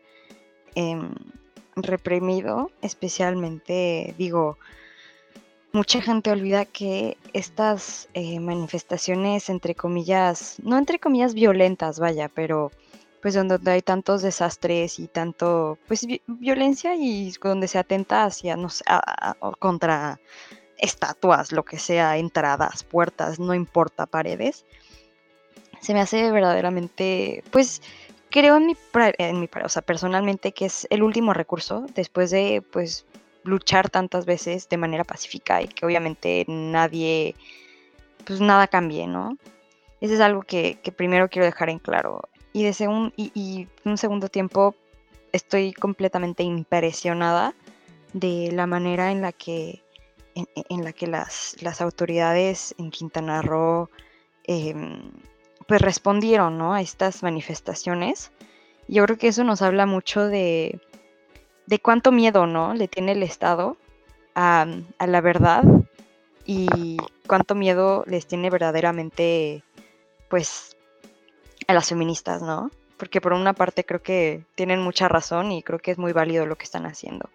em, 0.74 1.14
reprimido, 1.76 2.70
especialmente, 2.82 4.14
digo, 4.18 4.58
mucha 5.78 6.02
gente 6.02 6.32
olvida 6.32 6.64
que 6.64 7.16
estas 7.32 8.08
eh, 8.12 8.40
manifestaciones, 8.40 9.49
entre 9.49 9.76
comillas, 9.76 10.56
no 10.61 10.76
entre 10.76 10.99
comillas 10.99 11.35
violentas, 11.35 12.00
vaya, 12.00 12.28
pero 12.28 12.73
pues 13.23 13.35
donde 13.35 13.70
hay 13.70 13.80
tantos 13.82 14.23
desastres 14.23 14.99
y 14.99 15.06
tanto, 15.06 15.78
pues 15.87 16.04
violencia 16.26 16.97
y 16.97 17.32
donde 17.40 17.68
se 17.68 17.78
atenta 17.78 18.25
hacia, 18.25 18.56
no 18.56 18.70
sé, 18.70 18.85
contra 19.61 20.18
estatuas, 20.78 21.52
lo 21.52 21.64
que 21.64 21.78
sea, 21.78 22.16
entradas, 22.16 22.82
puertas, 22.82 23.38
no 23.38 23.54
importa, 23.54 24.06
paredes, 24.06 24.66
se 25.80 25.94
me 25.94 26.00
hace 26.00 26.32
verdaderamente, 26.32 27.44
pues 27.52 27.82
creo 28.30 28.56
en 28.56 28.66
mi, 28.66 28.76
en 29.18 29.40
mi, 29.40 29.49
o 29.64 29.68
sea, 29.68 29.82
personalmente 29.82 30.50
que 30.50 30.66
es 30.66 30.88
el 30.90 31.04
último 31.04 31.35
recurso 31.35 31.87
después 31.94 32.32
de, 32.32 32.64
pues, 32.73 33.06
luchar 33.49 33.90
tantas 33.90 34.26
veces 34.26 34.69
de 34.69 34.76
manera 34.76 35.05
pacífica 35.05 35.62
y 35.62 35.69
que 35.69 35.87
obviamente 35.87 36.45
nadie, 36.47 37.35
pues 38.25 38.40
nada 38.40 38.69
cambie, 38.69 39.07
¿no? 39.07 39.37
Ese 40.00 40.14
es 40.14 40.21
algo 40.21 40.43
que, 40.43 40.78
primero 40.97 41.28
quiero 41.28 41.47
dejar 41.47 41.71
en 41.71 41.78
claro. 41.78 42.23
Y 42.52 42.64
de 42.64 43.11
y, 43.17 43.69
un 43.85 43.99
segundo 43.99 44.28
tiempo 44.28 44.75
estoy 45.33 45.73
completamente 45.73 46.43
impresionada 46.43 47.55
de 48.12 48.50
la 48.52 48.67
manera 48.67 49.11
en 49.11 49.21
la 49.21 49.33
que 49.33 49.83
en, 50.35 50.85
la 50.85 50.93
que 50.93 51.09
las, 51.09 51.57
las, 51.61 51.81
autoridades 51.81 52.75
en 52.78 52.90
Quintana 52.90 53.43
Roo 53.43 53.90
em, 54.45 55.11
pues 55.67 55.83
respondieron 55.83 56.62
a 56.62 56.81
estas 56.81 57.25
manifestaciones. 57.25 58.31
Yo 58.87 59.05
creo 59.05 59.19
que 59.19 59.28
eso 59.28 59.43
nos 59.43 59.62
habla 59.62 59.85
mucho 59.85 60.26
de, 60.26 60.81
de 61.68 61.78
cuánto 61.78 62.12
miedo 62.12 62.46
¿no? 62.46 62.72
le 62.72 62.88
tiene 62.88 63.12
el 63.12 63.22
Estado 63.22 63.76
a, 64.34 64.66
la 65.06 65.20
verdad 65.20 65.62
y 66.47 66.97
cuánto 67.26 67.54
miedo 67.54 68.04
les 68.06 68.26
tiene 68.26 68.49
verdaderamente 68.49 69.62
pues 70.30 70.76
a 71.66 71.75
las 71.75 71.90
feministas, 71.90 72.40
¿no? 72.40 72.71
Porque 72.97 73.21
por 73.21 73.34
una 73.34 73.52
parte 73.52 73.84
creo 73.84 74.02
que 74.02 74.45
tienen 74.54 74.80
mucha 74.80 75.08
razón 75.08 75.52
y 75.52 75.62
creo 75.62 75.78
que 75.78 75.90
es 75.90 75.99
muy 75.99 76.12
válido 76.12 76.47
lo 76.47 76.56
que 76.56 76.64
están 76.64 76.86
haciendo 76.86 77.28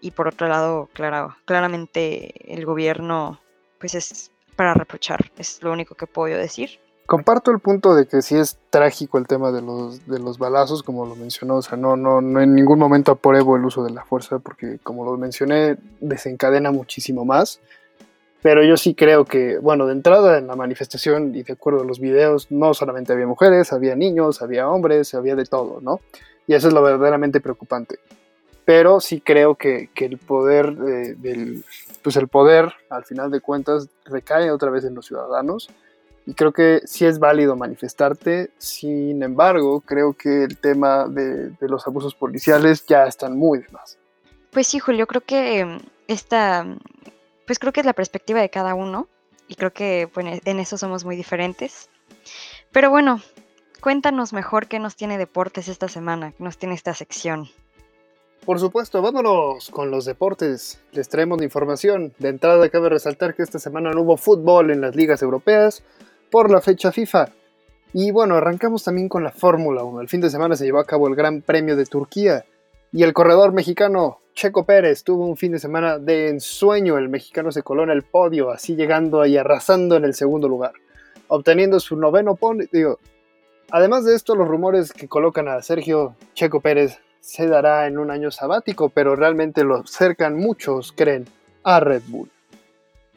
y 0.00 0.10
por 0.12 0.28
otro 0.28 0.48
lado, 0.48 0.88
claro, 0.92 1.36
claramente 1.44 2.52
el 2.54 2.64
gobierno 2.64 3.40
pues 3.78 3.94
es 3.94 4.30
para 4.56 4.74
reprochar, 4.74 5.30
es 5.36 5.62
lo 5.62 5.72
único 5.72 5.94
que 5.94 6.06
puedo 6.06 6.36
decir. 6.36 6.80
Comparto 7.08 7.50
el 7.52 7.58
punto 7.58 7.94
de 7.94 8.06
que 8.06 8.20
sí 8.20 8.36
es 8.36 8.58
trágico 8.68 9.16
el 9.16 9.26
tema 9.26 9.50
de 9.50 9.62
los, 9.62 10.06
de 10.06 10.18
los 10.18 10.36
balazos, 10.36 10.82
como 10.82 11.06
lo 11.06 11.16
mencionó, 11.16 11.56
o 11.56 11.62
sea, 11.62 11.78
no, 11.78 11.96
no, 11.96 12.20
no 12.20 12.42
en 12.42 12.54
ningún 12.54 12.78
momento 12.78 13.12
apruebo 13.12 13.56
el 13.56 13.64
uso 13.64 13.82
de 13.82 13.92
la 13.92 14.04
fuerza, 14.04 14.40
porque 14.40 14.78
como 14.82 15.06
lo 15.06 15.16
mencioné, 15.16 15.78
desencadena 16.00 16.70
muchísimo 16.70 17.24
más. 17.24 17.60
Pero 18.42 18.62
yo 18.62 18.76
sí 18.76 18.94
creo 18.94 19.24
que, 19.24 19.56
bueno, 19.56 19.86
de 19.86 19.94
entrada 19.94 20.36
en 20.36 20.48
la 20.48 20.54
manifestación 20.54 21.34
y 21.34 21.44
de 21.44 21.54
acuerdo 21.54 21.80
a 21.80 21.86
los 21.86 21.98
videos, 21.98 22.48
no 22.50 22.74
solamente 22.74 23.14
había 23.14 23.26
mujeres, 23.26 23.72
había 23.72 23.96
niños, 23.96 24.42
había 24.42 24.68
hombres, 24.68 25.14
había 25.14 25.34
de 25.34 25.46
todo, 25.46 25.80
¿no? 25.80 26.00
Y 26.46 26.52
eso 26.52 26.68
es 26.68 26.74
lo 26.74 26.82
verdaderamente 26.82 27.40
preocupante 27.40 28.00
pero 28.66 29.00
sí 29.00 29.22
creo 29.22 29.54
que, 29.54 29.88
el 29.96 30.18
poder 30.18 30.76
del, 30.76 31.64
pues 32.02 32.16
el 32.16 32.28
poder 32.28 32.74
al 32.90 33.02
final 33.06 33.30
de 33.30 33.40
cuentas 33.40 33.88
recae 34.04 34.50
otra 34.50 34.68
vez 34.68 34.84
en 34.84 34.94
los 34.94 35.06
ciudadanos 35.06 35.70
y 36.28 36.34
creo 36.34 36.52
que 36.52 36.82
sí 36.84 37.06
es 37.06 37.18
válido 37.18 37.56
manifestarte, 37.56 38.50
sin 38.58 39.22
embargo 39.22 39.80
creo 39.80 40.12
que 40.12 40.44
el 40.44 40.58
tema 40.58 41.08
de, 41.08 41.56
los 41.60 41.86
abusos 41.86 42.14
policiales 42.14 42.84
ya 42.86 43.04
están 43.04 43.38
muy 43.38 43.60
de 43.60 43.68
más. 43.70 43.96
Pues 44.50 44.66
sí, 44.66 44.78
Julio, 44.78 45.06
creo 45.06 45.22
que 45.22 45.60
em, 45.60 45.80
esta, 46.06 46.66
pues 47.46 47.58
creo 47.58 47.72
que 47.72 47.80
es 47.80 47.86
la 47.86 47.94
perspectiva 47.94 48.42
de 48.42 48.50
cada 48.50 48.74
uno 48.74 49.08
y 49.48 49.54
creo 49.54 49.72
que 49.72 50.10
en 50.16 50.60
eso 50.60 50.76
somos 50.76 51.02
muy 51.02 51.16
diferentes. 51.16 51.88
Pero 52.72 52.90
bueno, 52.90 53.22
cuéntanos 53.80 54.34
mejor 54.34 54.66
qué 54.66 54.78
nos 54.78 54.96
tiene 54.96 55.16
deportes 55.16 55.66
esta 55.68 55.88
semana, 55.88 56.32
qué 56.32 56.44
nos 56.44 56.58
tiene 56.58 56.74
esta 56.74 56.92
sección. 56.92 57.48
Por 58.44 58.60
supuesto, 58.60 59.00
vámonos 59.00 59.70
con 59.70 59.90
los 59.90 60.04
deportes. 60.04 60.78
Les 60.92 61.08
traemos 61.08 61.38
la 61.38 61.44
información. 61.44 62.12
De 62.18 62.28
entrada 62.28 62.68
cabe 62.68 62.90
resaltar 62.90 63.34
que 63.34 63.42
esta 63.42 63.58
semana 63.58 63.92
no 63.92 64.02
hubo 64.02 64.18
fútbol 64.18 64.70
en 64.70 64.82
las 64.82 64.94
ligas 64.94 65.22
europeas 65.22 65.82
por 66.30 66.50
la 66.50 66.60
fecha 66.60 66.92
FIFA. 66.92 67.28
Y 67.92 68.10
bueno, 68.10 68.36
arrancamos 68.36 68.84
también 68.84 69.08
con 69.08 69.24
la 69.24 69.30
Fórmula 69.30 69.82
1. 69.82 70.00
El 70.00 70.08
fin 70.08 70.20
de 70.20 70.30
semana 70.30 70.56
se 70.56 70.64
llevó 70.64 70.78
a 70.78 70.84
cabo 70.84 71.08
el 71.08 71.14
Gran 71.14 71.40
Premio 71.40 71.76
de 71.76 71.86
Turquía 71.86 72.44
y 72.92 73.02
el 73.02 73.12
corredor 73.12 73.52
mexicano 73.52 74.18
Checo 74.34 74.64
Pérez 74.64 75.04
tuvo 75.04 75.26
un 75.26 75.36
fin 75.36 75.52
de 75.52 75.58
semana 75.58 75.98
de 75.98 76.28
ensueño. 76.28 76.98
El 76.98 77.08
mexicano 77.08 77.50
se 77.50 77.62
coló 77.62 77.82
en 77.82 77.90
el 77.90 78.02
podio, 78.02 78.50
así 78.50 78.76
llegando 78.76 79.24
y 79.26 79.36
arrasando 79.36 79.96
en 79.96 80.04
el 80.04 80.14
segundo 80.14 80.48
lugar, 80.48 80.72
obteniendo 81.28 81.80
su 81.80 81.96
noveno 81.96 82.36
podio. 82.36 82.98
Además 83.70 84.04
de 84.04 84.14
esto, 84.14 84.34
los 84.34 84.48
rumores 84.48 84.92
que 84.92 85.08
colocan 85.08 85.48
a 85.48 85.60
Sergio 85.62 86.14
Checo 86.34 86.60
Pérez 86.60 86.98
se 87.20 87.46
dará 87.46 87.86
en 87.86 87.98
un 87.98 88.10
año 88.10 88.30
sabático, 88.30 88.90
pero 88.90 89.16
realmente 89.16 89.64
lo 89.64 89.86
cercan 89.86 90.36
muchos, 90.36 90.92
creen, 90.92 91.26
a 91.64 91.80
Red 91.80 92.02
Bull. 92.06 92.30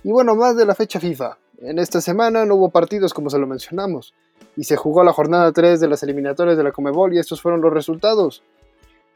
Y 0.04 0.12
bueno, 0.12 0.36
más 0.36 0.58
de 0.58 0.65
la 0.65 0.76
fecha 0.76 1.00
FIFA. 1.00 1.38
En 1.63 1.78
esta 1.78 2.02
semana 2.02 2.43
no 2.43 2.56
hubo 2.56 2.69
partidos 2.69 3.13
como 3.13 3.30
se 3.30 3.38
lo 3.38 3.45
mencionamos, 3.45 4.15
y 4.56 4.63
se 4.63 4.78
jugó 4.78 5.04
la 5.04 5.13
jornada 5.13 5.52
3 5.52 5.80
de 5.80 5.88
las 5.88 6.02
eliminatorias 6.02 6.58
de 6.58 6.63
la 6.63 6.71
Comebol 6.71 7.13
y 7.13 7.19
estos 7.19 7.39
fueron 7.39 7.62
los 7.62 7.71
resultados. 7.71 8.41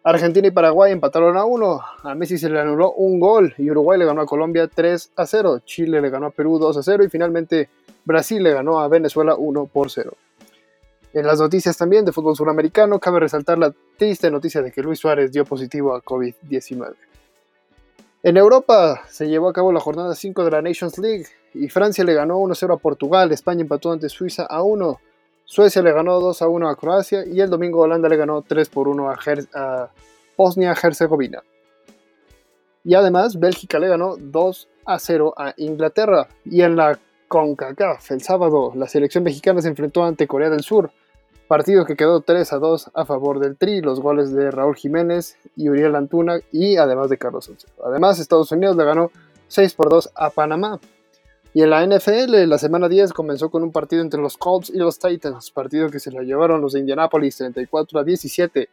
Argentina 0.04 0.48
y 0.48 0.52
Paraguay 0.52 0.92
empataron 0.92 1.38
a 1.38 1.46
1, 1.46 1.82
a 2.04 2.14
Messi 2.14 2.38
se 2.38 2.52
le 2.52 2.60
anuló 2.60 2.92
un 2.92 3.20
gol 3.20 3.56
y 3.58 3.72
Uruguay 3.72 3.98
le 3.98 4.06
ganó 4.06 4.22
a 4.22 4.28
Colombia 4.28 4.68
3 4.68 5.14
a 5.16 5.26
0, 5.26 5.62
Chile 5.66 6.00
le 6.00 6.12
ganó 6.12 6.28
a 6.28 6.30
Perú 6.30 6.60
2 6.60 6.78
a 6.78 6.84
0 6.84 7.04
y 7.04 7.10
finalmente 7.10 7.68
Brasil 8.04 8.44
le 8.44 8.54
ganó 8.54 8.80
a 8.80 8.88
Venezuela 8.90 9.34
1 9.36 9.66
por 9.66 9.90
0. 9.90 10.14
En 11.14 11.26
las 11.26 11.40
noticias 11.40 11.76
también 11.76 12.06
de 12.06 12.12
fútbol 12.12 12.36
suramericano, 12.36 13.00
cabe 13.00 13.22
resaltar 13.22 13.58
la 13.58 13.74
triste 13.98 14.30
noticia 14.30 14.62
de 14.62 14.72
que 14.72 14.84
Luis 14.84 15.00
Suárez 15.00 15.32
dio 15.32 15.46
positivo 15.46 15.96
a 15.96 16.04
COVID-19. 16.04 16.94
En 18.26 18.38
Europa 18.38 19.04
se 19.08 19.28
llevó 19.28 19.50
a 19.50 19.54
cabo 19.54 19.72
la 19.72 19.80
jornada 19.80 20.16
5 20.16 20.46
de 20.46 20.50
la 20.50 20.64
Nations 20.64 20.98
League 20.98 21.28
y 21.54 21.70
Francia 21.70 22.04
le 22.04 22.16
ganó 22.16 22.40
1-0 22.40 22.74
a 22.74 22.78
Portugal, 22.78 23.32
España 23.32 23.62
empató 23.62 23.92
ante 23.92 24.10
Suiza 24.10 24.48
a 24.50 24.64
1, 24.64 25.00
Suecia 25.44 25.84
le 25.84 25.92
ganó 25.92 26.20
2-1 26.20 26.72
a 26.72 26.76
Croacia 26.76 27.24
y 27.24 27.40
el 27.40 27.52
domingo 27.52 27.82
Holanda 27.82 28.10
le 28.10 28.18
ganó 28.18 28.42
3-1 28.42 29.48
a, 29.54 29.60
a 29.60 29.92
Bosnia-Herzegovina. 30.36 31.44
Y 32.84 32.96
además 32.96 33.40
Bélgica 33.40 33.78
le 33.78 33.90
ganó 33.90 34.18
2-0 34.18 35.34
a 35.38 35.54
Inglaterra 35.58 36.28
y 36.46 36.64
en 36.64 36.78
la 36.78 36.98
CONCACAF 37.28 38.10
el 38.10 38.24
sábado 38.24 38.72
la 38.74 38.88
selección 38.88 39.24
mexicana 39.24 39.62
se 39.62 39.68
enfrentó 39.68 40.04
ante 40.04 40.26
Corea 40.26 40.50
del 40.50 40.62
Sur 40.62 40.90
Partido 41.48 41.86
que 41.86 41.96
quedó 41.96 42.22
3 42.22 42.54
a 42.54 42.58
2 42.58 42.92
a 42.94 43.06
favor 43.06 43.40
del 43.40 43.56
Tri, 43.56 43.82
los 43.82 44.00
goles 44.00 44.34
de 44.34 44.50
Raúl 44.50 44.76
Jiménez 44.76 45.38
y 45.56 45.70
Uriel 45.70 45.96
Antuna 45.96 46.40
y 46.52 46.78
además 46.78 47.10
de 47.10 47.18
Carlos 47.18 47.46
Salcedo. 47.46 47.86
Además, 47.86 48.20
Estados 48.20 48.52
Unidos 48.52 48.76
le 48.76 48.84
ganó 48.84 49.12
6 49.48 49.74
por 49.76 49.90
2 49.90 50.12
a 50.16 50.32
Panamá. 50.32 50.80
Y 51.54 51.62
en 51.62 51.70
la 51.70 51.86
NFL, 51.86 52.48
la 52.48 52.58
semana 52.58 52.90
10 52.90 53.14
comenzó 53.14 53.50
con 53.50 53.64
un 53.64 53.72
partido 53.72 54.02
entre 54.02 54.20
los 54.20 54.38
Colts 54.38 54.70
y 54.70 54.78
los 54.78 55.00
Titans, 55.00 55.52
partido 55.52 55.90
que 55.90 56.00
se 56.00 56.12
lo 56.12 56.22
llevaron 56.22 56.62
los 56.62 56.74
de 56.74 56.80
Indianapolis 56.80 57.38
34 57.38 58.00
a 58.00 58.04
17. 58.04 58.70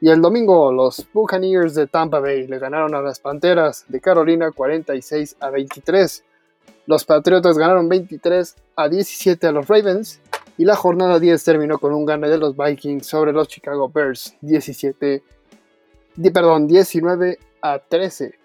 Y 0.00 0.08
el 0.08 0.22
domingo, 0.22 0.72
los 0.72 1.06
Buccaneers 1.12 1.74
de 1.74 1.86
Tampa 1.86 2.20
Bay 2.20 2.46
le 2.46 2.58
ganaron 2.58 2.94
a 2.94 3.02
las 3.02 3.20
Panteras 3.20 3.84
de 3.88 4.00
Carolina 4.00 4.52
46 4.52 5.36
a 5.40 5.50
23. 5.50 6.24
Los 6.86 7.04
Patriotas 7.04 7.58
ganaron 7.58 7.88
23 7.88 8.56
a 8.76 8.88
17 8.88 9.46
a 9.46 9.52
los 9.52 9.68
Ravens. 9.68 10.20
Y 10.56 10.64
la 10.64 10.76
jornada 10.76 11.18
10 11.18 11.42
terminó 11.42 11.78
con 11.78 11.92
un 11.92 12.06
gane 12.06 12.28
de 12.28 12.38
los 12.38 12.56
Vikings 12.56 13.06
sobre 13.06 13.32
los 13.32 13.48
Chicago 13.48 13.88
Bears 13.88 14.36
17, 14.40 15.22
perdón, 16.32 16.68
19 16.68 17.38
a 17.60 17.78
13. 17.80 18.38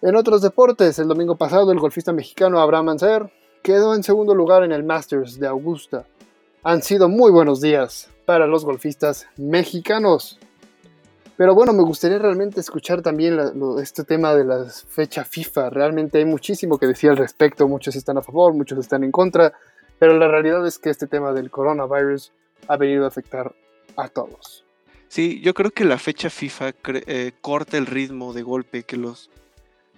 En 0.00 0.16
otros 0.16 0.42
deportes, 0.42 0.98
el 0.98 1.08
domingo 1.08 1.36
pasado 1.36 1.70
el 1.70 1.78
golfista 1.78 2.12
mexicano 2.12 2.60
Abraham 2.60 2.90
Anser 2.90 3.30
quedó 3.62 3.94
en 3.94 4.02
segundo 4.02 4.34
lugar 4.34 4.64
en 4.64 4.72
el 4.72 4.84
Masters 4.84 5.38
de 5.38 5.46
Augusta. 5.46 6.06
Han 6.64 6.82
sido 6.82 7.08
muy 7.08 7.30
buenos 7.30 7.60
días 7.60 8.08
para 8.24 8.46
los 8.46 8.64
golfistas 8.64 9.26
mexicanos. 9.36 10.38
Pero 11.36 11.54
bueno, 11.54 11.72
me 11.72 11.82
gustaría 11.82 12.18
realmente 12.18 12.60
escuchar 12.60 13.02
también 13.02 13.38
este 13.80 14.04
tema 14.04 14.34
de 14.34 14.44
la 14.44 14.64
fecha 14.66 15.24
FIFA. 15.24 15.70
Realmente 15.70 16.18
hay 16.18 16.24
muchísimo 16.24 16.78
que 16.78 16.86
decir 16.86 17.10
al 17.10 17.16
respecto. 17.16 17.68
Muchos 17.68 17.96
están 17.96 18.18
a 18.18 18.22
favor, 18.22 18.54
muchos 18.54 18.78
están 18.78 19.02
en 19.04 19.10
contra. 19.10 19.52
Pero 19.98 20.18
la 20.18 20.28
realidad 20.28 20.66
es 20.66 20.78
que 20.78 20.90
este 20.90 21.06
tema 21.06 21.32
del 21.32 21.50
coronavirus 21.50 22.32
ha 22.68 22.76
venido 22.76 23.04
a 23.04 23.08
afectar 23.08 23.54
a 23.96 24.08
todos. 24.08 24.64
Sí, 25.08 25.40
yo 25.42 25.52
creo 25.54 25.70
que 25.70 25.84
la 25.84 25.98
fecha 25.98 26.30
FIFA 26.30 26.72
eh, 26.86 27.32
corta 27.40 27.76
el 27.76 27.86
ritmo 27.86 28.32
de 28.32 28.42
golpe 28.42 28.82
que 28.84 28.96
los 28.96 29.30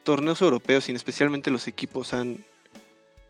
torneos 0.03 0.43
europeos 0.43 0.89
y 0.89 0.93
especialmente 0.93 1.51
los 1.51 1.69
equipos 1.69 2.13
han, 2.15 2.45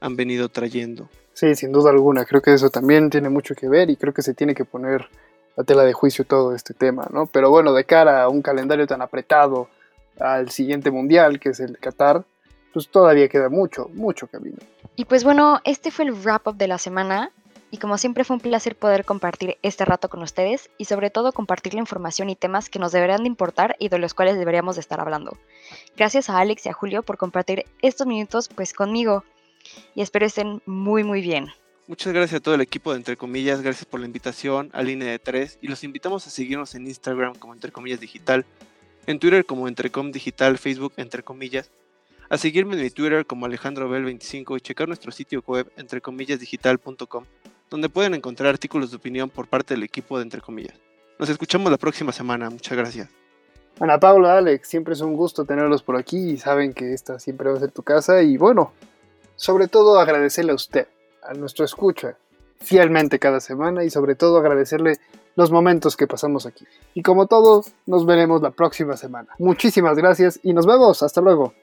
han 0.00 0.16
venido 0.16 0.48
trayendo. 0.48 1.08
Sí, 1.34 1.54
sin 1.54 1.72
duda 1.72 1.90
alguna, 1.90 2.24
creo 2.24 2.40
que 2.40 2.54
eso 2.54 2.70
también 2.70 3.10
tiene 3.10 3.28
mucho 3.28 3.54
que 3.54 3.68
ver 3.68 3.90
y 3.90 3.96
creo 3.96 4.14
que 4.14 4.22
se 4.22 4.34
tiene 4.34 4.54
que 4.54 4.64
poner 4.64 5.08
a 5.56 5.64
tela 5.64 5.84
de 5.84 5.92
juicio 5.92 6.24
todo 6.24 6.54
este 6.54 6.74
tema, 6.74 7.06
¿no? 7.12 7.26
Pero 7.26 7.50
bueno, 7.50 7.72
de 7.72 7.84
cara 7.84 8.22
a 8.22 8.28
un 8.28 8.42
calendario 8.42 8.86
tan 8.86 9.02
apretado 9.02 9.68
al 10.18 10.50
siguiente 10.50 10.90
mundial, 10.90 11.40
que 11.40 11.50
es 11.50 11.60
el 11.60 11.78
Qatar, 11.78 12.24
pues 12.74 12.88
todavía 12.88 13.28
queda 13.28 13.48
mucho, 13.48 13.88
mucho 13.94 14.26
camino. 14.26 14.56
Y 14.96 15.04
pues 15.04 15.22
bueno, 15.22 15.60
este 15.64 15.92
fue 15.92 16.04
el 16.06 16.12
wrap-up 16.12 16.56
de 16.56 16.66
la 16.66 16.78
semana 16.78 17.30
y 17.70 17.78
como 17.78 17.98
siempre 17.98 18.24
fue 18.24 18.34
un 18.34 18.40
placer 18.40 18.76
poder 18.76 19.04
compartir 19.04 19.58
este 19.62 19.84
rato 19.84 20.08
con 20.08 20.22
ustedes 20.22 20.70
y 20.76 20.86
sobre 20.86 21.10
todo 21.10 21.32
compartir 21.32 21.74
la 21.74 21.80
información 21.80 22.30
y 22.30 22.36
temas 22.36 22.68
que 22.68 22.80
nos 22.80 22.90
deberían 22.90 23.22
de 23.22 23.28
importar 23.28 23.76
y 23.78 23.88
de 23.88 23.98
los 23.98 24.12
cuales 24.12 24.38
deberíamos 24.38 24.74
de 24.74 24.80
estar 24.80 25.00
hablando. 25.00 25.38
Gracias 25.96 26.28
a 26.28 26.38
Alex 26.38 26.66
y 26.66 26.68
a 26.68 26.72
Julio 26.72 27.04
por 27.04 27.16
compartir 27.16 27.64
estos 27.80 28.08
minutos 28.08 28.48
pues 28.48 28.72
conmigo 28.72 29.24
y 29.94 30.02
espero 30.02 30.26
estén 30.26 30.60
muy 30.66 31.04
muy 31.04 31.20
bien. 31.20 31.48
Muchas 31.86 32.12
gracias 32.12 32.40
a 32.40 32.42
todo 32.42 32.56
el 32.56 32.60
equipo 32.60 32.90
de 32.90 32.98
Entre 32.98 33.16
Comillas, 33.16 33.62
gracias 33.62 33.84
por 33.84 34.00
la 34.00 34.06
invitación 34.06 34.70
a 34.72 34.82
Línea 34.82 35.10
de 35.10 35.18
Tres 35.20 35.58
y 35.60 35.68
los 35.68 35.84
invitamos 35.84 36.26
a 36.26 36.30
seguirnos 36.30 36.74
en 36.74 36.88
Instagram 36.88 37.36
como 37.36 37.54
Entre 37.54 37.70
Comillas 37.70 38.00
Digital, 38.00 38.44
en 39.06 39.20
Twitter 39.20 39.44
como 39.44 39.68
Entrecom 39.68 40.10
Digital, 40.10 40.58
Facebook 40.58 40.94
Entre 40.96 41.22
Comillas, 41.22 41.70
a 42.34 42.38
seguirme 42.38 42.74
en 42.74 42.82
mi 42.82 42.90
Twitter 42.90 43.26
como 43.26 43.46
Alejandro 43.46 43.88
Bel25 43.88 44.56
y 44.56 44.60
checar 44.60 44.88
nuestro 44.88 45.12
sitio 45.12 45.42
web 45.46 45.70
entrecomillasdigital.com 45.76 47.24
donde 47.70 47.88
pueden 47.88 48.14
encontrar 48.14 48.50
artículos 48.50 48.90
de 48.90 48.96
opinión 48.96 49.30
por 49.30 49.46
parte 49.46 49.74
del 49.74 49.82
equipo 49.82 50.18
de 50.18 50.24
Entre 50.24 50.40
Comillas. 50.40 50.74
Nos 51.18 51.28
escuchamos 51.28 51.70
la 51.70 51.78
próxima 51.78 52.12
semana, 52.12 52.50
muchas 52.50 52.76
gracias. 52.76 53.08
Ana 53.80 53.98
Paula, 53.98 54.38
Alex, 54.38 54.68
siempre 54.68 54.94
es 54.94 55.00
un 55.00 55.16
gusto 55.16 55.44
tenerlos 55.44 55.82
por 55.82 55.96
aquí 55.96 56.30
y 56.30 56.36
saben 56.36 56.72
que 56.72 56.92
esta 56.92 57.18
siempre 57.18 57.50
va 57.50 57.56
a 57.56 57.60
ser 57.60 57.72
tu 57.72 57.82
casa 57.82 58.22
y 58.22 58.36
bueno, 58.36 58.72
sobre 59.36 59.68
todo 59.68 59.98
agradecerle 59.98 60.52
a 60.52 60.56
usted, 60.56 60.88
a 61.22 61.34
nuestro 61.34 61.64
escucha, 61.64 62.16
fielmente 62.60 63.18
cada 63.18 63.40
semana 63.40 63.84
y 63.84 63.90
sobre 63.90 64.14
todo 64.14 64.38
agradecerle 64.38 64.98
los 65.36 65.50
momentos 65.50 65.96
que 65.96 66.06
pasamos 66.06 66.46
aquí. 66.46 66.64
Y 66.94 67.02
como 67.02 67.26
todos, 67.26 67.72
nos 67.86 68.06
veremos 68.06 68.42
la 68.42 68.50
próxima 68.50 68.96
semana. 68.96 69.30
Muchísimas 69.38 69.96
gracias 69.96 70.38
y 70.42 70.52
nos 70.52 70.66
vemos. 70.66 71.02
Hasta 71.02 71.20
luego. 71.20 71.54